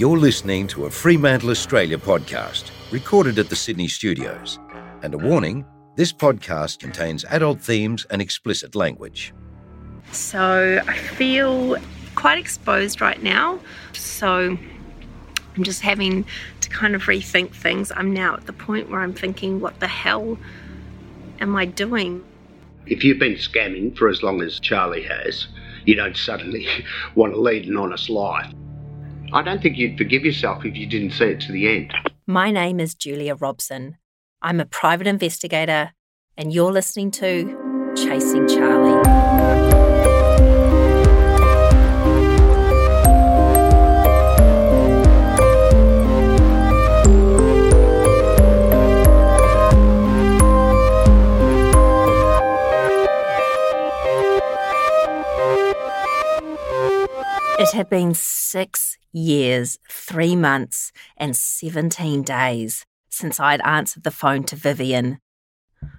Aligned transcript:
You're 0.00 0.16
listening 0.16 0.66
to 0.68 0.86
a 0.86 0.90
Fremantle 0.90 1.50
Australia 1.50 1.98
podcast 1.98 2.70
recorded 2.90 3.38
at 3.38 3.50
the 3.50 3.54
Sydney 3.54 3.86
studios. 3.86 4.58
And 5.02 5.12
a 5.12 5.18
warning 5.18 5.62
this 5.94 6.10
podcast 6.10 6.78
contains 6.78 7.26
adult 7.26 7.60
themes 7.60 8.06
and 8.08 8.22
explicit 8.22 8.74
language. 8.74 9.34
So 10.10 10.80
I 10.88 10.96
feel 10.96 11.76
quite 12.14 12.38
exposed 12.38 13.02
right 13.02 13.22
now. 13.22 13.60
So 13.92 14.56
I'm 15.54 15.64
just 15.64 15.82
having 15.82 16.24
to 16.62 16.70
kind 16.70 16.94
of 16.94 17.02
rethink 17.02 17.50
things. 17.50 17.92
I'm 17.94 18.14
now 18.14 18.32
at 18.32 18.46
the 18.46 18.54
point 18.54 18.88
where 18.88 19.02
I'm 19.02 19.12
thinking, 19.12 19.60
what 19.60 19.80
the 19.80 19.88
hell 19.88 20.38
am 21.40 21.54
I 21.56 21.66
doing? 21.66 22.24
If 22.86 23.04
you've 23.04 23.18
been 23.18 23.34
scamming 23.34 23.98
for 23.98 24.08
as 24.08 24.22
long 24.22 24.40
as 24.40 24.60
Charlie 24.60 25.02
has, 25.02 25.46
you 25.84 25.94
don't 25.94 26.16
suddenly 26.16 26.66
want 27.14 27.34
to 27.34 27.38
lead 27.38 27.66
an 27.66 27.76
honest 27.76 28.08
life. 28.08 28.50
I 29.32 29.42
don't 29.42 29.62
think 29.62 29.76
you'd 29.76 29.96
forgive 29.96 30.24
yourself 30.24 30.64
if 30.64 30.76
you 30.76 30.86
didn't 30.86 31.12
see 31.12 31.26
it 31.26 31.40
to 31.42 31.52
the 31.52 31.68
end. 31.68 31.94
My 32.26 32.50
name 32.50 32.80
is 32.80 32.94
Julia 32.94 33.36
Robson. 33.36 33.96
I'm 34.42 34.60
a 34.60 34.64
private 34.64 35.06
investigator, 35.06 35.92
and 36.36 36.52
you're 36.52 36.72
listening 36.72 37.10
to 37.12 37.92
Chasing 37.96 38.48
Charlie. 38.48 39.89
It 57.70 57.76
had 57.76 57.88
been 57.88 58.14
six 58.14 58.98
years, 59.12 59.78
three 59.88 60.34
months, 60.34 60.90
and 61.16 61.36
17 61.36 62.24
days 62.24 62.84
since 63.10 63.38
I'd 63.38 63.60
answered 63.60 64.02
the 64.02 64.10
phone 64.10 64.42
to 64.46 64.56
Vivian. 64.56 65.20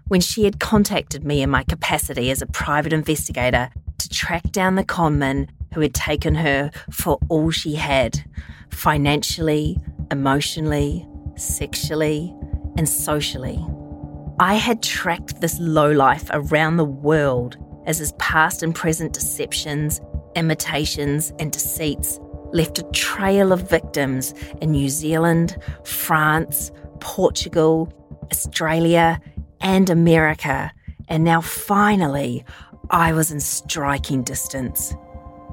When 0.10 0.20
she 0.20 0.44
had 0.44 0.60
contacted 0.60 1.24
me 1.24 1.42
in 1.42 1.50
my 1.50 1.64
capacity 1.64 2.30
as 2.30 2.42
a 2.42 2.46
private 2.46 2.92
investigator 2.92 3.70
to 4.00 4.10
track 4.10 4.52
down 4.52 4.76
the 4.76 4.84
conman 4.84 5.50
who 5.74 5.80
had 5.80 5.94
taken 5.94 6.36
her 6.36 6.72
for 6.92 7.18
all 7.30 7.52
she 7.52 7.76
had 7.76 8.22
financially, 8.70 9.78
emotionally, 10.12 11.08
sexually, 11.38 12.36
and 12.76 12.90
socially. 12.90 13.66
I 14.42 14.56
had 14.56 14.84
tracked 14.84 15.40
this 15.40 15.58
lowlife 15.58 16.30
around 16.34 16.76
the 16.76 16.84
world 16.84 17.56
as 17.86 18.00
his 18.00 18.12
past 18.20 18.62
and 18.62 18.76
present 18.76 19.14
deceptions 19.14 20.02
imitations, 20.36 21.32
and 21.40 21.52
deceits 21.52 22.20
left 22.54 22.80
a 22.80 22.84
trail 22.92 23.52
of 23.52 23.70
victims 23.70 24.34
in 24.62 24.72
New 24.72 24.90
Zealand, 24.90 25.58
France, 25.84 26.72
Portugal, 27.00 27.92
Australia, 28.32 29.20
and 29.62 29.90
America. 29.90 30.72
And 31.08 31.24
now 31.24 31.42
finally, 31.42 32.46
I 32.90 33.14
was 33.14 33.32
in 33.32 33.40
striking 33.40 34.24
distance. 34.24 34.94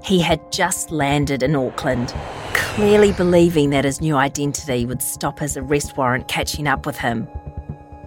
He 0.04 0.20
had 0.20 0.52
just 0.52 0.90
landed 0.90 1.42
in 1.42 1.56
Auckland, 1.56 2.14
clearly 2.54 3.12
believing 3.12 3.70
that 3.70 3.84
his 3.84 4.00
new 4.00 4.16
identity 4.16 4.86
would 4.86 5.02
stop 5.02 5.38
his 5.40 5.56
arrest 5.56 5.96
warrant 5.96 6.28
catching 6.28 6.68
up 6.68 6.86
with 6.86 6.98
him. 6.98 7.28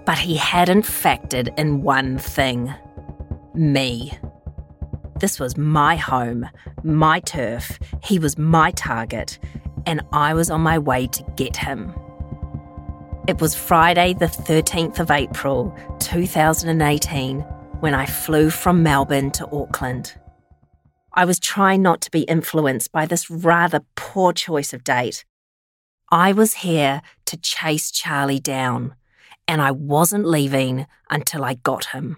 But 0.06 0.17
he 0.17 0.35
hadn't 0.35 0.84
factored 0.84 1.57
in 1.59 1.81
one 1.81 2.17
thing 2.17 2.73
me. 3.53 4.17
This 5.22 5.40
was 5.40 5.56
my 5.56 5.98
home, 5.98 6.50
my 6.84 7.20
turf. 7.20 7.78
He 8.04 8.18
was 8.18 8.40
my 8.40 8.72
target, 8.72 9.38
and 9.86 10.02
I 10.12 10.34
was 10.34 10.50
on 10.50 10.62
my 10.62 10.80
way 10.80 11.06
to 11.06 11.24
get 11.36 11.56
him. 11.56 11.94
It 13.28 13.40
was 13.40 13.54
Friday, 13.54 14.16
the 14.16 14.26
13th 14.26 14.98
of 14.98 15.12
April, 15.12 15.78
2018, 16.00 17.42
when 17.82 17.94
I 17.94 18.08
flew 18.08 18.50
from 18.50 18.82
Melbourne 18.82 19.30
to 19.34 19.48
Auckland. 19.56 20.16
I 21.14 21.26
was 21.26 21.40
trying 21.40 21.84
not 21.84 22.02
to 22.02 22.09
be 22.09 22.22
influenced 22.22 22.92
by 22.92 23.06
this 23.06 23.30
rather 23.30 23.82
poor 23.96 24.34
choice 24.34 24.74
of 24.74 24.84
date. 24.84 25.24
I 26.09 26.34
was 26.34 26.56
here 26.56 27.03
to 27.28 27.38
chase 27.38 27.92
Charlie 27.92 28.40
down, 28.40 28.96
and 29.48 29.62
I 29.62 29.70
wasn't 29.70 30.26
leaving 30.26 30.88
until 31.12 31.44
I 31.44 31.53
got 31.53 31.86
him. 31.86 32.18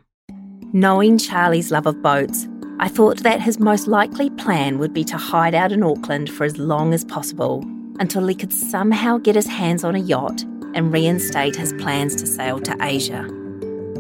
Knowing 0.72 1.18
Charlie's 1.18 1.70
love 1.70 1.85
of 1.85 2.02
boats, 2.02 2.47
I 2.79 2.89
thought 2.89 3.23
that 3.23 3.41
his 3.41 3.59
most 3.59 3.88
likely 3.88 4.29
plan 4.31 4.79
would 4.79 4.94
be 4.94 5.03
to 5.06 5.17
hide 5.17 5.53
out 5.53 5.72
in 5.72 5.84
Auckland 5.84 6.29
for 6.29 6.44
as 6.44 6.57
long 6.57 6.94
as 6.94 7.06
possible 7.06 7.63
until 8.00 8.25
he 8.28 8.35
could 8.35 8.51
somehow 8.51 9.17
get 9.17 9.35
his 9.35 9.47
hands 9.47 9.84
on 9.84 9.95
a 9.95 10.00
yacht 10.00 10.44
and 10.73 10.91
reinstate 10.91 11.56
his 11.56 11.72
plans 11.73 12.16
to 12.16 12.25
sail 12.25 12.59
to 12.59 12.75
Asia. 12.81 13.29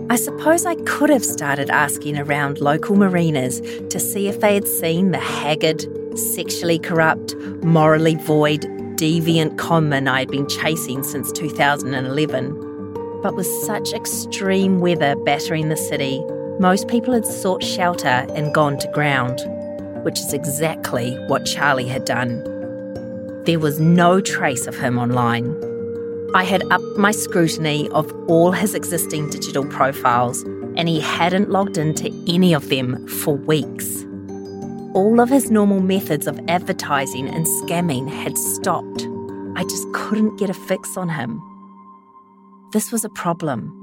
I 0.09 0.15
suppose 0.15 0.65
I 0.65 0.75
could 0.83 1.09
have 1.09 1.23
started 1.23 1.69
asking 1.69 2.17
around 2.17 2.59
local 2.59 2.95
marinas 2.95 3.61
to 3.89 3.99
see 3.99 4.27
if 4.27 4.41
they 4.41 4.53
had 4.55 4.67
seen 4.67 5.11
the 5.11 5.19
haggard, 5.19 5.85
sexually 6.17 6.79
corrupt, 6.79 7.35
morally 7.63 8.15
void, 8.15 8.61
deviant 8.97 9.57
conman 9.57 10.07
I 10.07 10.19
had 10.19 10.29
been 10.29 10.47
chasing 10.49 11.03
since 11.03 11.31
2011. 11.31 13.21
But 13.21 13.35
with 13.35 13.47
such 13.47 13.93
extreme 13.93 14.81
weather 14.81 15.15
battering 15.15 15.69
the 15.69 15.77
city, 15.77 16.21
most 16.59 16.87
people 16.87 17.13
had 17.13 17.25
sought 17.25 17.63
shelter 17.63 18.25
and 18.35 18.53
gone 18.53 18.77
to 18.77 18.87
ground, 18.89 19.41
which 20.03 20.19
is 20.19 20.33
exactly 20.33 21.15
what 21.27 21.45
Charlie 21.45 21.87
had 21.87 22.05
done. 22.05 22.43
There 23.45 23.59
was 23.59 23.79
no 23.79 24.21
trace 24.21 24.67
of 24.67 24.77
him 24.77 24.97
online. 24.97 25.55
I 26.35 26.43
had 26.43 26.63
upped 26.71 26.97
my 26.97 27.11
scrutiny 27.11 27.89
of 27.89 28.11
all 28.29 28.51
his 28.51 28.73
existing 28.73 29.29
digital 29.31 29.65
profiles, 29.65 30.43
and 30.75 30.87
he 30.87 30.99
hadn't 30.99 31.49
logged 31.49 31.77
into 31.77 32.13
any 32.27 32.53
of 32.53 32.69
them 32.69 33.07
for 33.07 33.35
weeks. 33.35 34.05
All 34.93 35.19
of 35.19 35.29
his 35.29 35.51
normal 35.51 35.81
methods 35.81 36.27
of 36.27 36.39
advertising 36.47 37.27
and 37.27 37.45
scamming 37.45 38.07
had 38.07 38.37
stopped. 38.37 39.07
I 39.55 39.63
just 39.63 39.91
couldn't 39.93 40.37
get 40.37 40.49
a 40.49 40.53
fix 40.53 40.97
on 40.97 41.09
him. 41.09 41.41
This 42.71 42.91
was 42.91 43.03
a 43.03 43.09
problem. 43.09 43.82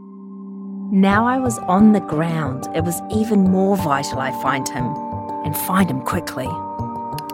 Now 0.93 1.25
I 1.25 1.39
was 1.39 1.56
on 1.69 1.93
the 1.93 2.01
ground, 2.01 2.67
it 2.75 2.83
was 2.83 3.01
even 3.12 3.45
more 3.45 3.77
vital 3.77 4.19
I 4.19 4.33
find 4.43 4.69
him, 4.69 4.87
and 5.45 5.56
find 5.56 5.89
him 5.89 6.01
quickly. 6.01 6.49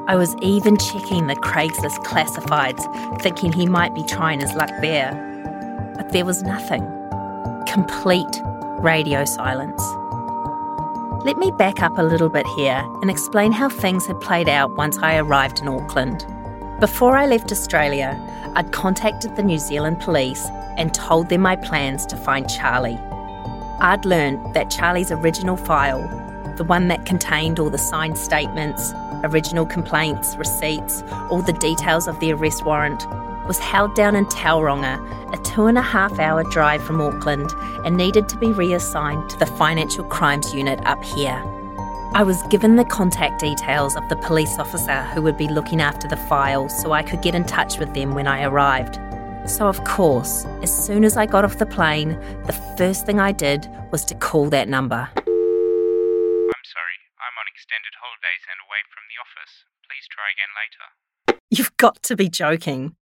I 0.06 0.15
was 0.15 0.37
even 0.43 0.77
checking 0.77 1.27
the 1.27 1.37
Craigslist 1.37 2.05
classifieds, 2.05 3.22
thinking 3.22 3.55
he 3.55 3.65
might 3.65 3.94
be 3.94 4.03
trying 4.03 4.41
his 4.41 4.53
luck 4.53 4.69
there. 4.83 5.11
But 5.97 6.12
there 6.12 6.27
was 6.27 6.43
nothing. 6.43 6.83
Complete 7.67 8.43
radio 8.83 9.25
silence. 9.25 9.82
Let 11.25 11.38
me 11.38 11.50
back 11.50 11.82
up 11.82 11.97
a 11.97 12.03
little 12.03 12.29
bit 12.29 12.47
here 12.58 12.87
and 13.00 13.11
explain 13.11 13.53
how 13.53 13.70
things 13.70 14.05
had 14.06 14.20
played 14.20 14.50
out 14.50 14.76
once 14.76 14.99
I 14.99 15.17
arrived 15.17 15.61
in 15.61 15.69
Auckland. 15.69 16.26
Before 16.79 17.17
I 17.17 17.25
left 17.25 17.50
Australia, 17.50 18.20
I'd 18.55 18.73
contacted 18.73 19.35
the 19.35 19.43
New 19.43 19.58
Zealand 19.58 20.00
police 20.00 20.44
and 20.76 20.93
told 20.93 21.31
them 21.31 21.41
my 21.41 21.56
plans 21.56 22.05
to 22.06 22.19
find 22.19 22.50
Charlie. 22.50 23.00
I'd 23.78 24.06
learned 24.06 24.55
that 24.55 24.70
Charlie's 24.70 25.12
original 25.12 25.56
file, 25.56 26.00
the 26.56 26.64
one 26.64 26.88
that 26.88 27.05
contained 27.05 27.58
all 27.58 27.69
the 27.69 27.76
signed 27.76 28.17
statements, 28.17 28.94
original 29.23 29.67
complaints, 29.67 30.34
receipts, 30.37 31.02
all 31.31 31.43
the 31.43 31.52
details 31.52 32.08
of 32.08 32.19
the 32.20 32.32
arrest 32.32 32.64
warrant, 32.64 33.06
was 33.46 33.58
held 33.58 33.94
down 33.94 34.17
in 34.17 34.25
Tauranga, 34.26 34.99
a 35.32 35.43
two 35.43 35.67
and 35.67 35.76
a 35.76 35.82
half 35.82 36.19
hour 36.19 36.43
drive 36.44 36.82
from 36.82 37.02
Auckland, 37.02 37.52
and 37.84 37.96
needed 37.96 38.28
to 38.31 38.38
be 38.38 38.50
reassigned 38.50 39.28
to 39.31 39.38
the 39.38 39.46
Financial 39.46 40.05
Crimes 40.05 40.55
Unit 40.55 40.81
up 40.87 41.05
here. 41.05 41.43
I 42.14 42.22
was 42.22 42.43
given 42.44 42.76
the 42.76 42.84
contact 42.84 43.40
details 43.40 43.94
of 43.94 44.08
the 44.08 44.17
police 44.17 44.58
officer 44.58 45.02
who 45.02 45.20
would 45.20 45.37
be 45.37 45.49
looking 45.49 45.82
after 45.82 46.08
the 46.08 46.17
file 46.17 46.70
so 46.70 46.93
I 46.93 47.02
could 47.02 47.20
get 47.20 47.34
in 47.34 47.44
touch 47.44 47.79
with 47.79 47.93
them 47.93 48.14
when 48.14 48.26
I 48.26 48.44
arrived. 48.44 48.99
So, 49.46 49.69
of 49.69 49.82
course, 49.84 50.44
as 50.62 50.87
soon 50.87 51.04
as 51.04 51.16
I 51.16 51.25
got 51.25 51.44
off 51.44 51.58
the 51.58 51.66
plane, 51.66 52.19
the 52.46 52.52
first 52.76 53.06
thing 53.06 53.20
I 53.20 53.32
did 53.32 53.66
was 53.93 54.04
to 54.06 54.14
call 54.14 54.50
that 54.50 54.69
number. 54.69 55.08
I'm 55.16 55.25
sorry, 56.66 56.98
I'm 57.22 57.37
on 57.38 57.46
extended 57.48 57.94
holidays 57.96 58.43
and 58.50 58.58
away 58.66 58.82
from 58.93 59.04
the 59.08 59.16
office. 59.22 59.64
Please 59.88 60.06
try 60.10 60.28
again 60.34 60.52
later. 60.60 61.38
You've 61.50 61.76
got 61.76 62.02
to 62.02 62.16
be 62.16 62.28
joking. 62.28 62.96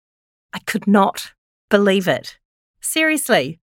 I 0.52 0.58
could 0.66 0.86
not 0.86 1.32
believe 1.70 2.08
it. 2.08 2.38
Seriously, 2.80 3.60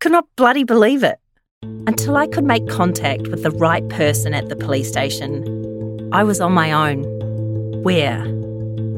could 0.00 0.12
not 0.12 0.26
bloody 0.36 0.64
believe 0.64 1.04
it. 1.04 1.18
Until 1.62 2.16
I 2.16 2.26
could 2.26 2.44
make 2.44 2.68
contact 2.68 3.28
with 3.28 3.42
the 3.42 3.52
right 3.52 3.88
person 3.88 4.34
at 4.34 4.48
the 4.48 4.56
police 4.56 4.88
station, 4.88 6.10
I 6.12 6.24
was 6.24 6.40
on 6.40 6.52
my 6.52 6.72
own. 6.72 7.04
Where? 7.82 8.24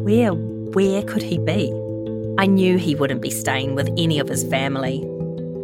Where, 0.02 0.32
where 0.32 1.02
could 1.02 1.22
he 1.22 1.38
be? 1.38 1.79
I 2.40 2.46
knew 2.46 2.78
he 2.78 2.94
wouldn't 2.94 3.20
be 3.20 3.28
staying 3.28 3.74
with 3.74 3.90
any 3.98 4.18
of 4.18 4.26
his 4.26 4.44
family. 4.44 5.06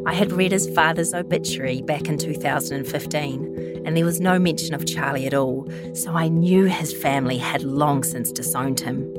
I 0.04 0.12
had 0.12 0.30
read 0.30 0.52
his 0.52 0.68
father's 0.74 1.14
obituary 1.14 1.80
back 1.80 2.06
in 2.06 2.18
2015, 2.18 3.82
and 3.86 3.96
there 3.96 4.04
was 4.04 4.20
no 4.20 4.38
mention 4.38 4.74
of 4.74 4.84
Charlie 4.84 5.26
at 5.26 5.32
all, 5.32 5.66
so 5.94 6.10
I 6.10 6.28
knew 6.28 6.64
his 6.66 6.92
family 6.92 7.38
had 7.38 7.62
long 7.62 8.02
since 8.02 8.30
disowned 8.30 8.80
him. 8.80 9.10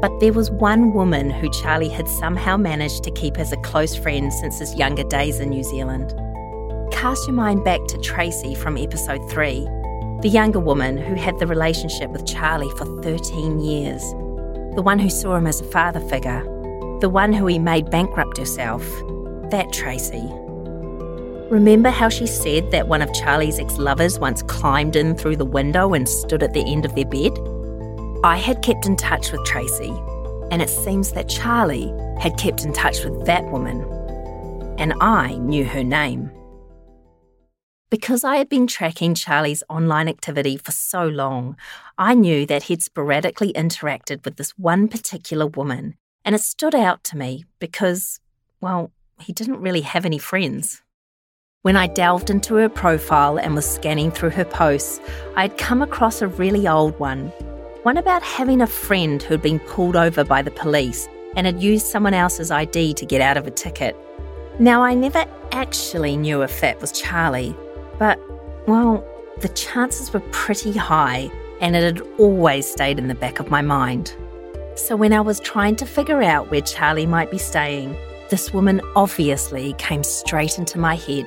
But 0.00 0.10
there 0.18 0.32
was 0.32 0.50
one 0.50 0.92
woman 0.92 1.30
who 1.30 1.48
Charlie 1.62 1.88
had 1.88 2.08
somehow 2.08 2.56
managed 2.56 3.04
to 3.04 3.12
keep 3.12 3.38
as 3.38 3.52
a 3.52 3.58
close 3.58 3.94
friend 3.94 4.32
since 4.32 4.58
his 4.58 4.74
younger 4.74 5.04
days 5.04 5.38
in 5.38 5.50
New 5.50 5.62
Zealand. 5.62 6.12
Cast 6.90 7.28
your 7.28 7.36
mind 7.36 7.62
back 7.62 7.84
to 7.90 7.98
Tracy 7.98 8.56
from 8.56 8.76
episode 8.76 9.20
3, 9.30 9.60
the 10.22 10.30
younger 10.32 10.58
woman 10.58 10.96
who 10.96 11.14
had 11.14 11.38
the 11.38 11.46
relationship 11.46 12.10
with 12.10 12.26
Charlie 12.26 12.70
for 12.70 12.86
13 13.02 13.60
years, 13.60 14.02
the 14.74 14.82
one 14.82 14.98
who 14.98 15.08
saw 15.08 15.36
him 15.36 15.46
as 15.46 15.60
a 15.60 15.64
father 15.64 16.00
figure, 16.00 16.42
the 17.00 17.08
one 17.08 17.32
who 17.32 17.46
he 17.46 17.58
made 17.58 17.90
bankrupt 17.90 18.38
herself. 18.38 18.82
That 19.50 19.72
Tracy. 19.72 20.28
Remember 21.50 21.88
how 21.88 22.08
she 22.08 22.26
said 22.26 22.70
that 22.72 22.88
one 22.88 23.00
of 23.00 23.12
Charlie's 23.14 23.58
ex 23.58 23.78
lovers 23.78 24.18
once 24.18 24.42
climbed 24.42 24.96
in 24.96 25.16
through 25.16 25.36
the 25.36 25.44
window 25.44 25.94
and 25.94 26.08
stood 26.08 26.42
at 26.42 26.52
the 26.52 26.70
end 26.70 26.84
of 26.84 26.94
their 26.94 27.06
bed? 27.06 27.32
I 28.24 28.36
had 28.36 28.62
kept 28.62 28.84
in 28.84 28.96
touch 28.96 29.32
with 29.32 29.44
Tracy, 29.44 29.94
and 30.50 30.60
it 30.60 30.68
seems 30.68 31.12
that 31.12 31.28
Charlie 31.28 31.92
had 32.18 32.36
kept 32.36 32.64
in 32.64 32.72
touch 32.72 33.04
with 33.04 33.24
that 33.26 33.44
woman. 33.50 33.82
And 34.78 34.92
I 35.00 35.36
knew 35.36 35.64
her 35.64 35.84
name. 35.84 36.30
Because 37.90 38.24
I 38.24 38.36
had 38.36 38.50
been 38.50 38.66
tracking 38.66 39.14
Charlie's 39.14 39.62
online 39.70 40.08
activity 40.08 40.58
for 40.58 40.72
so 40.72 41.06
long, 41.06 41.56
I 41.96 42.14
knew 42.14 42.44
that 42.44 42.64
he'd 42.64 42.82
sporadically 42.82 43.54
interacted 43.54 44.24
with 44.26 44.36
this 44.36 44.50
one 44.58 44.88
particular 44.88 45.46
woman, 45.46 45.96
and 46.28 46.34
it 46.34 46.42
stood 46.42 46.74
out 46.74 47.02
to 47.04 47.16
me 47.16 47.46
because, 47.58 48.20
well, 48.60 48.90
he 49.18 49.32
didn't 49.32 49.62
really 49.62 49.80
have 49.80 50.04
any 50.04 50.18
friends. 50.18 50.82
When 51.62 51.74
I 51.74 51.86
delved 51.86 52.28
into 52.28 52.56
her 52.56 52.68
profile 52.68 53.38
and 53.38 53.54
was 53.54 53.64
scanning 53.64 54.10
through 54.10 54.32
her 54.32 54.44
posts, 54.44 55.00
I 55.36 55.40
had 55.40 55.56
come 55.56 55.80
across 55.80 56.20
a 56.20 56.28
really 56.28 56.68
old 56.68 56.98
one. 56.98 57.28
One 57.82 57.96
about 57.96 58.22
having 58.22 58.60
a 58.60 58.66
friend 58.66 59.22
who 59.22 59.32
had 59.32 59.40
been 59.40 59.58
pulled 59.58 59.96
over 59.96 60.22
by 60.22 60.42
the 60.42 60.50
police 60.50 61.08
and 61.34 61.46
had 61.46 61.62
used 61.62 61.86
someone 61.86 62.12
else's 62.12 62.50
ID 62.50 62.92
to 62.92 63.06
get 63.06 63.22
out 63.22 63.38
of 63.38 63.46
a 63.46 63.50
ticket. 63.50 63.96
Now, 64.58 64.82
I 64.82 64.92
never 64.92 65.24
actually 65.52 66.18
knew 66.18 66.42
if 66.42 66.60
that 66.60 66.78
was 66.82 66.92
Charlie, 66.92 67.56
but, 67.98 68.20
well, 68.68 69.02
the 69.40 69.48
chances 69.48 70.12
were 70.12 70.20
pretty 70.30 70.72
high 70.72 71.30
and 71.62 71.74
it 71.74 71.82
had 71.82 72.06
always 72.18 72.70
stayed 72.70 72.98
in 72.98 73.08
the 73.08 73.14
back 73.14 73.40
of 73.40 73.48
my 73.48 73.62
mind. 73.62 74.14
So 74.78 74.94
when 74.94 75.12
I 75.12 75.20
was 75.20 75.40
trying 75.40 75.74
to 75.76 75.86
figure 75.86 76.22
out 76.22 76.50
where 76.50 76.60
Charlie 76.60 77.04
might 77.04 77.32
be 77.32 77.36
staying, 77.36 77.96
this 78.30 78.54
woman 78.54 78.80
obviously 78.94 79.74
came 79.74 80.04
straight 80.04 80.56
into 80.56 80.78
my 80.78 80.94
head. 80.94 81.26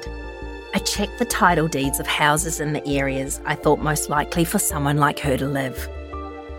I 0.73 0.79
checked 0.79 1.19
the 1.19 1.25
title 1.25 1.67
deeds 1.67 1.99
of 1.99 2.07
houses 2.07 2.61
in 2.61 2.71
the 2.71 2.87
areas 2.87 3.41
I 3.45 3.55
thought 3.55 3.79
most 3.79 4.09
likely 4.09 4.45
for 4.45 4.57
someone 4.57 4.97
like 4.97 5.19
her 5.19 5.35
to 5.35 5.47
live. 5.47 5.89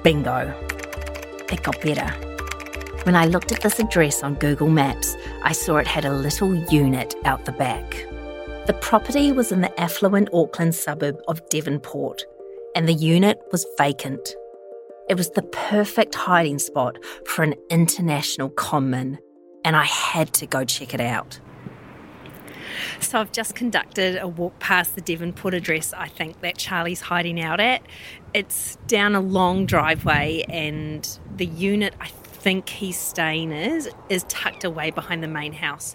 Bingo. 0.03 0.55
It 1.51 1.63
got 1.63 1.81
better. 1.81 2.09
When 3.05 3.17
I 3.17 3.25
looked 3.25 3.53
at 3.53 3.63
this 3.63 3.81
address 3.81 4.23
on 4.23 4.35
Google 4.35 4.69
Maps, 4.69 5.17
I 5.43 5.53
saw 5.53 5.79
it 5.79 5.87
had 5.87 6.05
a 6.05 6.13
little 6.13 6.55
unit 6.55 7.15
out 7.25 7.47
the 7.47 7.53
back. 7.53 8.07
The 8.67 8.79
property 8.83 9.33
was 9.33 9.51
in 9.51 9.63
the 9.63 9.81
affluent 9.81 10.29
Auckland 10.35 10.75
suburb 10.75 11.21
of 11.27 11.49
Devonport, 11.49 12.23
and 12.77 12.87
the 12.87 12.93
unit 12.93 13.41
was 13.51 13.67
vacant. 13.79 14.37
It 15.13 15.19
was 15.19 15.29
the 15.29 15.43
perfect 15.43 16.15
hiding 16.15 16.59
spot 16.59 16.97
for 17.27 17.43
an 17.43 17.55
international 17.69 18.49
conman, 18.49 19.19
and 19.63 19.77
I 19.77 19.85
had 19.85 20.33
to 20.33 20.47
go 20.47 20.65
check 20.65 20.95
it 20.95 21.03
out. 21.03 21.39
So 22.99 23.21
I've 23.21 23.31
just 23.31 23.55
conducted 23.55 24.17
a 24.17 24.27
walk 24.27 24.59
past 24.59 24.95
the 24.95 25.03
Devonport 25.03 25.53
address 25.53 25.93
I 25.93 26.09
think 26.09 26.41
that 26.41 26.57
Charlie's 26.57 27.03
hiding 27.03 27.43
out 27.43 27.61
at. 27.61 27.83
It's 28.33 28.77
down 28.87 29.15
a 29.15 29.21
long 29.21 29.67
driveway 29.67 30.47
and 30.49 31.07
the 31.37 31.45
unit 31.45 31.93
I 32.01 32.09
think 32.09 32.71
he's 32.71 32.99
staying 32.99 33.53
is 33.53 33.91
is 34.09 34.25
tucked 34.31 34.65
away 34.65 34.93
behind 34.93 35.23
the 35.23 35.29
main 35.29 35.53
house. 35.53 35.95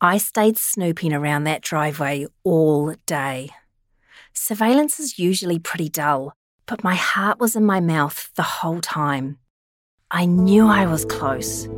I 0.00 0.16
stayed 0.16 0.56
snooping 0.56 1.12
around 1.12 1.44
that 1.44 1.60
driveway 1.60 2.24
all 2.42 2.94
day. 3.04 3.50
Surveillance 4.32 4.98
is 4.98 5.18
usually 5.18 5.58
pretty 5.58 5.90
dull, 5.90 6.32
but 6.66 6.82
my 6.82 6.94
heart 6.94 7.38
was 7.38 7.54
in 7.56 7.64
my 7.64 7.80
mouth 7.80 8.30
the 8.34 8.42
whole 8.42 8.80
time. 8.80 9.38
I 10.10 10.26
knew 10.26 10.66
I 10.66 10.86
was 10.86 11.04
close. 11.04 11.68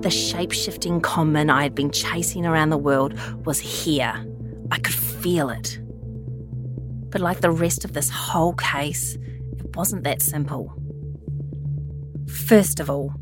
The 0.00 0.10
shape 0.10 0.52
shifting 0.52 1.00
conman 1.00 1.50
I 1.50 1.64
had 1.64 1.74
been 1.74 1.90
chasing 1.90 2.46
around 2.46 2.70
the 2.70 2.78
world 2.78 3.18
was 3.44 3.58
here. 3.58 4.14
I 4.70 4.78
could 4.78 4.94
feel 4.94 5.50
it. 5.50 5.80
But 7.10 7.20
like 7.20 7.40
the 7.40 7.50
rest 7.50 7.84
of 7.84 7.92
this 7.92 8.10
whole 8.10 8.54
case, 8.54 9.16
it 9.58 9.76
wasn't 9.76 10.04
that 10.04 10.22
simple. 10.22 10.72
First 12.28 12.78
of 12.78 12.88
all, 12.88 13.12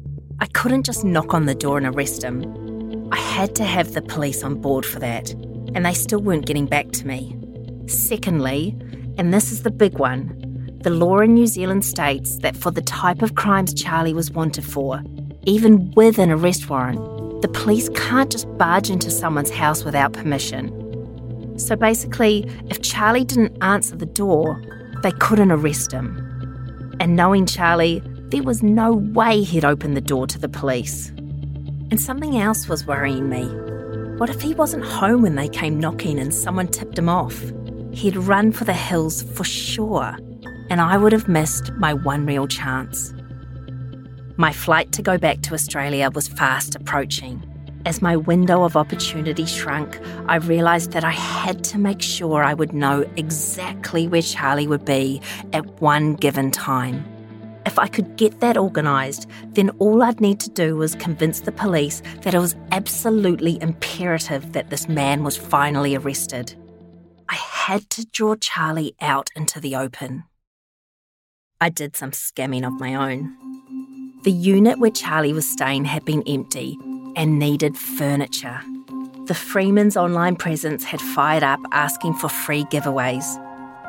I 0.40 0.46
couldn't 0.46 0.84
just 0.84 1.04
knock 1.04 1.32
on 1.32 1.46
the 1.46 1.54
door 1.54 1.78
and 1.78 1.86
arrest 1.86 2.22
him. 2.22 3.08
I 3.12 3.18
had 3.18 3.54
to 3.56 3.64
have 3.64 3.92
the 3.94 4.02
police 4.02 4.42
on 4.42 4.60
board 4.60 4.84
for 4.84 4.98
that, 4.98 5.30
and 5.74 5.86
they 5.86 5.94
still 5.94 6.20
weren't 6.20 6.46
getting 6.46 6.66
back 6.66 6.90
to 6.92 7.06
me. 7.06 7.38
Secondly, 7.86 8.76
and 9.16 9.32
this 9.32 9.52
is 9.52 9.62
the 9.62 9.70
big 9.70 9.98
one, 9.98 10.43
the 10.84 10.90
law 10.90 11.20
in 11.20 11.32
New 11.32 11.46
Zealand 11.46 11.82
states 11.82 12.36
that 12.40 12.54
for 12.54 12.70
the 12.70 12.82
type 12.82 13.22
of 13.22 13.36
crimes 13.36 13.72
Charlie 13.72 14.12
was 14.12 14.30
wanted 14.30 14.66
for, 14.66 15.02
even 15.44 15.90
with 15.92 16.18
an 16.18 16.30
arrest 16.30 16.68
warrant, 16.68 17.00
the 17.40 17.48
police 17.48 17.88
can't 17.94 18.30
just 18.30 18.46
barge 18.58 18.90
into 18.90 19.10
someone's 19.10 19.50
house 19.50 19.82
without 19.82 20.12
permission. 20.12 20.68
So 21.58 21.74
basically, 21.74 22.46
if 22.68 22.82
Charlie 22.82 23.24
didn't 23.24 23.56
answer 23.62 23.96
the 23.96 24.04
door, 24.04 24.62
they 25.02 25.12
couldn't 25.12 25.52
arrest 25.52 25.90
him. 25.90 26.20
And 27.00 27.16
knowing 27.16 27.46
Charlie, 27.46 28.02
there 28.28 28.42
was 28.42 28.62
no 28.62 28.92
way 28.92 29.42
he'd 29.42 29.64
open 29.64 29.94
the 29.94 30.02
door 30.02 30.26
to 30.26 30.38
the 30.38 30.50
police. 30.50 31.08
And 31.90 31.98
something 31.98 32.36
else 32.36 32.68
was 32.68 32.86
worrying 32.86 33.30
me. 33.30 33.46
What 34.18 34.28
if 34.28 34.42
he 34.42 34.52
wasn't 34.52 34.84
home 34.84 35.22
when 35.22 35.36
they 35.36 35.48
came 35.48 35.80
knocking 35.80 36.18
and 36.18 36.34
someone 36.34 36.68
tipped 36.68 36.98
him 36.98 37.08
off? 37.08 37.42
He'd 37.92 38.16
run 38.16 38.52
for 38.52 38.64
the 38.64 38.74
hills 38.74 39.22
for 39.22 39.44
sure, 39.44 40.18
and 40.70 40.80
I 40.80 40.96
would 40.96 41.12
have 41.12 41.28
missed 41.28 41.72
my 41.74 41.94
one 41.94 42.26
real 42.26 42.46
chance. 42.46 43.12
My 44.36 44.52
flight 44.52 44.92
to 44.92 45.02
go 45.02 45.16
back 45.16 45.42
to 45.42 45.54
Australia 45.54 46.10
was 46.12 46.26
fast 46.26 46.74
approaching. 46.74 47.42
As 47.86 48.00
my 48.00 48.16
window 48.16 48.64
of 48.64 48.76
opportunity 48.76 49.44
shrunk, 49.44 50.00
I 50.26 50.36
realised 50.36 50.92
that 50.92 51.04
I 51.04 51.10
had 51.10 51.62
to 51.64 51.78
make 51.78 52.00
sure 52.00 52.42
I 52.42 52.54
would 52.54 52.72
know 52.72 53.04
exactly 53.16 54.08
where 54.08 54.22
Charlie 54.22 54.66
would 54.66 54.84
be 54.84 55.20
at 55.52 55.80
one 55.82 56.14
given 56.14 56.50
time. 56.50 57.04
If 57.66 57.78
I 57.78 57.86
could 57.86 58.16
get 58.16 58.40
that 58.40 58.56
organised, 58.56 59.28
then 59.52 59.70
all 59.78 60.02
I'd 60.02 60.20
need 60.20 60.40
to 60.40 60.50
do 60.50 60.76
was 60.76 60.94
convince 60.94 61.40
the 61.40 61.52
police 61.52 62.02
that 62.22 62.34
it 62.34 62.38
was 62.38 62.56
absolutely 62.72 63.60
imperative 63.62 64.52
that 64.52 64.70
this 64.70 64.88
man 64.88 65.22
was 65.22 65.36
finally 65.36 65.94
arrested. 65.94 66.54
I 67.28 67.34
had 67.34 67.88
to 67.90 68.06
draw 68.06 68.34
Charlie 68.36 68.94
out 69.00 69.30
into 69.36 69.60
the 69.60 69.76
open. 69.76 70.24
I 71.64 71.70
did 71.70 71.96
some 71.96 72.10
scamming 72.10 72.66
of 72.66 72.78
my 72.78 72.94
own. 72.94 73.34
The 74.24 74.30
unit 74.30 74.78
where 74.78 74.90
Charlie 74.90 75.32
was 75.32 75.48
staying 75.48 75.86
had 75.86 76.04
been 76.04 76.22
empty 76.28 76.76
and 77.16 77.38
needed 77.38 77.74
furniture. 77.74 78.60
The 79.24 79.34
Freeman's 79.34 79.96
online 79.96 80.36
presence 80.36 80.84
had 80.84 81.00
fired 81.00 81.42
up 81.42 81.60
asking 81.72 82.16
for 82.16 82.28
free 82.28 82.64
giveaways. 82.64 83.24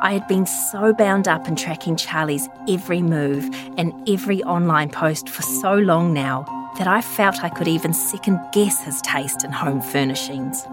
I 0.02 0.14
had 0.14 0.26
been 0.30 0.46
so 0.46 0.94
bound 0.94 1.28
up 1.28 1.50
in 1.50 1.58
tracking 1.58 1.98
Charlie's 1.98 2.48
every 2.70 3.02
move 3.02 3.44
and 3.78 3.92
every 4.08 4.42
online 4.44 4.90
post 4.90 5.28
for 5.28 5.42
so 5.42 5.74
long 5.74 6.14
now 6.14 6.46
that 6.78 6.88
I 6.88 7.02
felt 7.02 7.44
I 7.44 7.50
could 7.50 7.68
even 7.68 7.94
second 7.94 8.40
guess 8.54 8.86
his 8.86 9.02
taste 9.02 9.44
in 9.44 9.52
home 9.52 9.82
furnishings. 9.82 10.66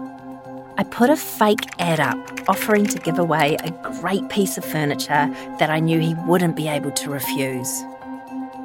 I 0.75 0.83
put 0.83 1.11
a 1.11 1.15
fake 1.15 1.69
ad 1.79 1.99
up 1.99 2.17
offering 2.49 2.85
to 2.87 2.97
give 2.99 3.19
away 3.19 3.57
a 3.63 3.71
great 4.01 4.27
piece 4.29 4.57
of 4.57 4.65
furniture 4.65 5.29
that 5.59 5.69
I 5.69 5.79
knew 5.79 5.99
he 5.99 6.15
wouldn't 6.25 6.55
be 6.55 6.67
able 6.67 6.91
to 6.91 7.11
refuse. 7.11 7.83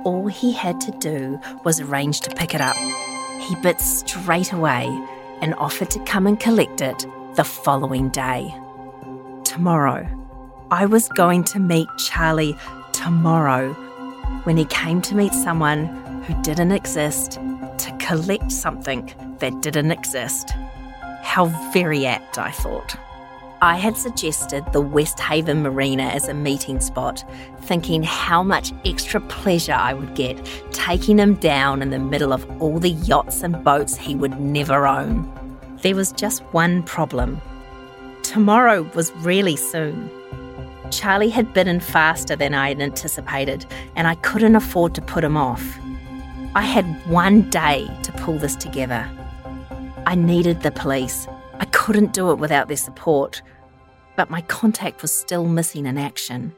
All 0.04 0.26
he 0.26 0.52
had 0.52 0.80
to 0.82 0.90
do 0.92 1.38
was 1.64 1.80
arrange 1.80 2.20
to 2.22 2.34
pick 2.34 2.54
it 2.54 2.60
up. 2.60 2.76
he 3.38 3.54
bit 3.56 3.80
straight 3.80 4.52
away 4.52 4.86
and 5.40 5.54
offered 5.54 5.90
to 5.90 5.98
come 6.00 6.26
and 6.26 6.40
collect 6.40 6.80
it 6.80 7.06
the 7.36 7.44
following 7.44 8.08
day. 8.08 8.54
Tomorrow. 9.44 10.06
I 10.70 10.86
was 10.86 11.08
going 11.08 11.44
to 11.44 11.60
meet 11.60 11.88
Charlie 11.98 12.56
tomorrow 12.92 13.72
when 14.44 14.56
he 14.56 14.64
came 14.66 15.00
to 15.02 15.14
meet 15.14 15.32
someone 15.32 15.86
who 16.24 16.34
didn't 16.42 16.72
exist 16.72 17.32
to 17.32 17.96
collect 18.00 18.50
something 18.50 19.12
that 19.38 19.60
didn't 19.62 19.92
exist. 19.92 20.52
How 21.28 21.44
very 21.74 22.06
apt, 22.06 22.38
I 22.38 22.50
thought. 22.50 22.96
I 23.60 23.76
had 23.76 23.98
suggested 23.98 24.64
the 24.72 24.80
Westhaven 24.80 25.62
Marina 25.62 26.04
as 26.04 26.26
a 26.26 26.32
meeting 26.32 26.80
spot, 26.80 27.22
thinking 27.60 28.02
how 28.02 28.42
much 28.42 28.72
extra 28.86 29.20
pleasure 29.20 29.74
I 29.74 29.92
would 29.92 30.14
get 30.14 30.42
taking 30.72 31.18
him 31.18 31.34
down 31.34 31.82
in 31.82 31.90
the 31.90 31.98
middle 31.98 32.32
of 32.32 32.50
all 32.62 32.78
the 32.78 32.92
yachts 32.92 33.42
and 33.42 33.62
boats 33.62 33.94
he 33.94 34.14
would 34.14 34.40
never 34.40 34.86
own. 34.86 35.30
There 35.82 35.94
was 35.94 36.12
just 36.12 36.42
one 36.54 36.82
problem. 36.82 37.42
Tomorrow 38.22 38.90
was 38.94 39.12
really 39.16 39.56
soon. 39.56 40.10
Charlie 40.90 41.28
had 41.28 41.52
bitten 41.52 41.78
faster 41.78 42.36
than 42.36 42.54
I 42.54 42.68
had 42.68 42.80
anticipated, 42.80 43.66
and 43.96 44.08
I 44.08 44.14
couldn't 44.14 44.56
afford 44.56 44.94
to 44.94 45.02
put 45.02 45.24
him 45.24 45.36
off. 45.36 45.78
I 46.54 46.62
had 46.62 46.86
one 47.06 47.50
day 47.50 47.86
to 48.04 48.12
pull 48.12 48.38
this 48.38 48.56
together. 48.56 49.06
I 50.08 50.14
needed 50.14 50.62
the 50.62 50.70
police. 50.70 51.28
I 51.60 51.66
couldn't 51.66 52.14
do 52.14 52.30
it 52.30 52.38
without 52.38 52.68
their 52.68 52.78
support, 52.78 53.42
but 54.16 54.30
my 54.30 54.40
contact 54.40 55.02
was 55.02 55.12
still 55.12 55.44
missing 55.44 55.84
in 55.84 55.98
action. 55.98 56.56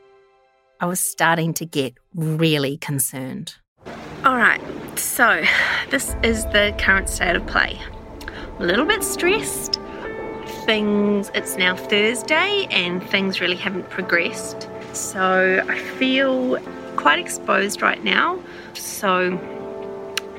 I 0.78 0.86
was 0.86 1.00
starting 1.00 1.52
to 1.54 1.66
get 1.66 1.94
really 2.14 2.76
concerned. 2.76 3.56
All 4.24 4.36
right, 4.36 4.60
so 4.96 5.44
this 5.90 6.14
is 6.22 6.44
the 6.52 6.72
current 6.78 7.08
state 7.08 7.34
of 7.34 7.44
play. 7.48 7.76
I'm 8.56 8.62
a 8.62 8.66
little 8.66 8.86
bit 8.86 9.02
stressed. 9.02 9.80
Things, 10.64 11.32
it's 11.34 11.56
now 11.56 11.74
Thursday 11.74 12.68
and 12.70 13.02
things 13.02 13.40
really 13.40 13.56
haven't 13.56 13.90
progressed. 13.90 14.68
So 14.92 15.66
I 15.68 15.76
feel 15.76 16.56
quite 16.94 17.18
exposed 17.18 17.82
right 17.82 18.04
now. 18.04 18.40
So 18.74 19.36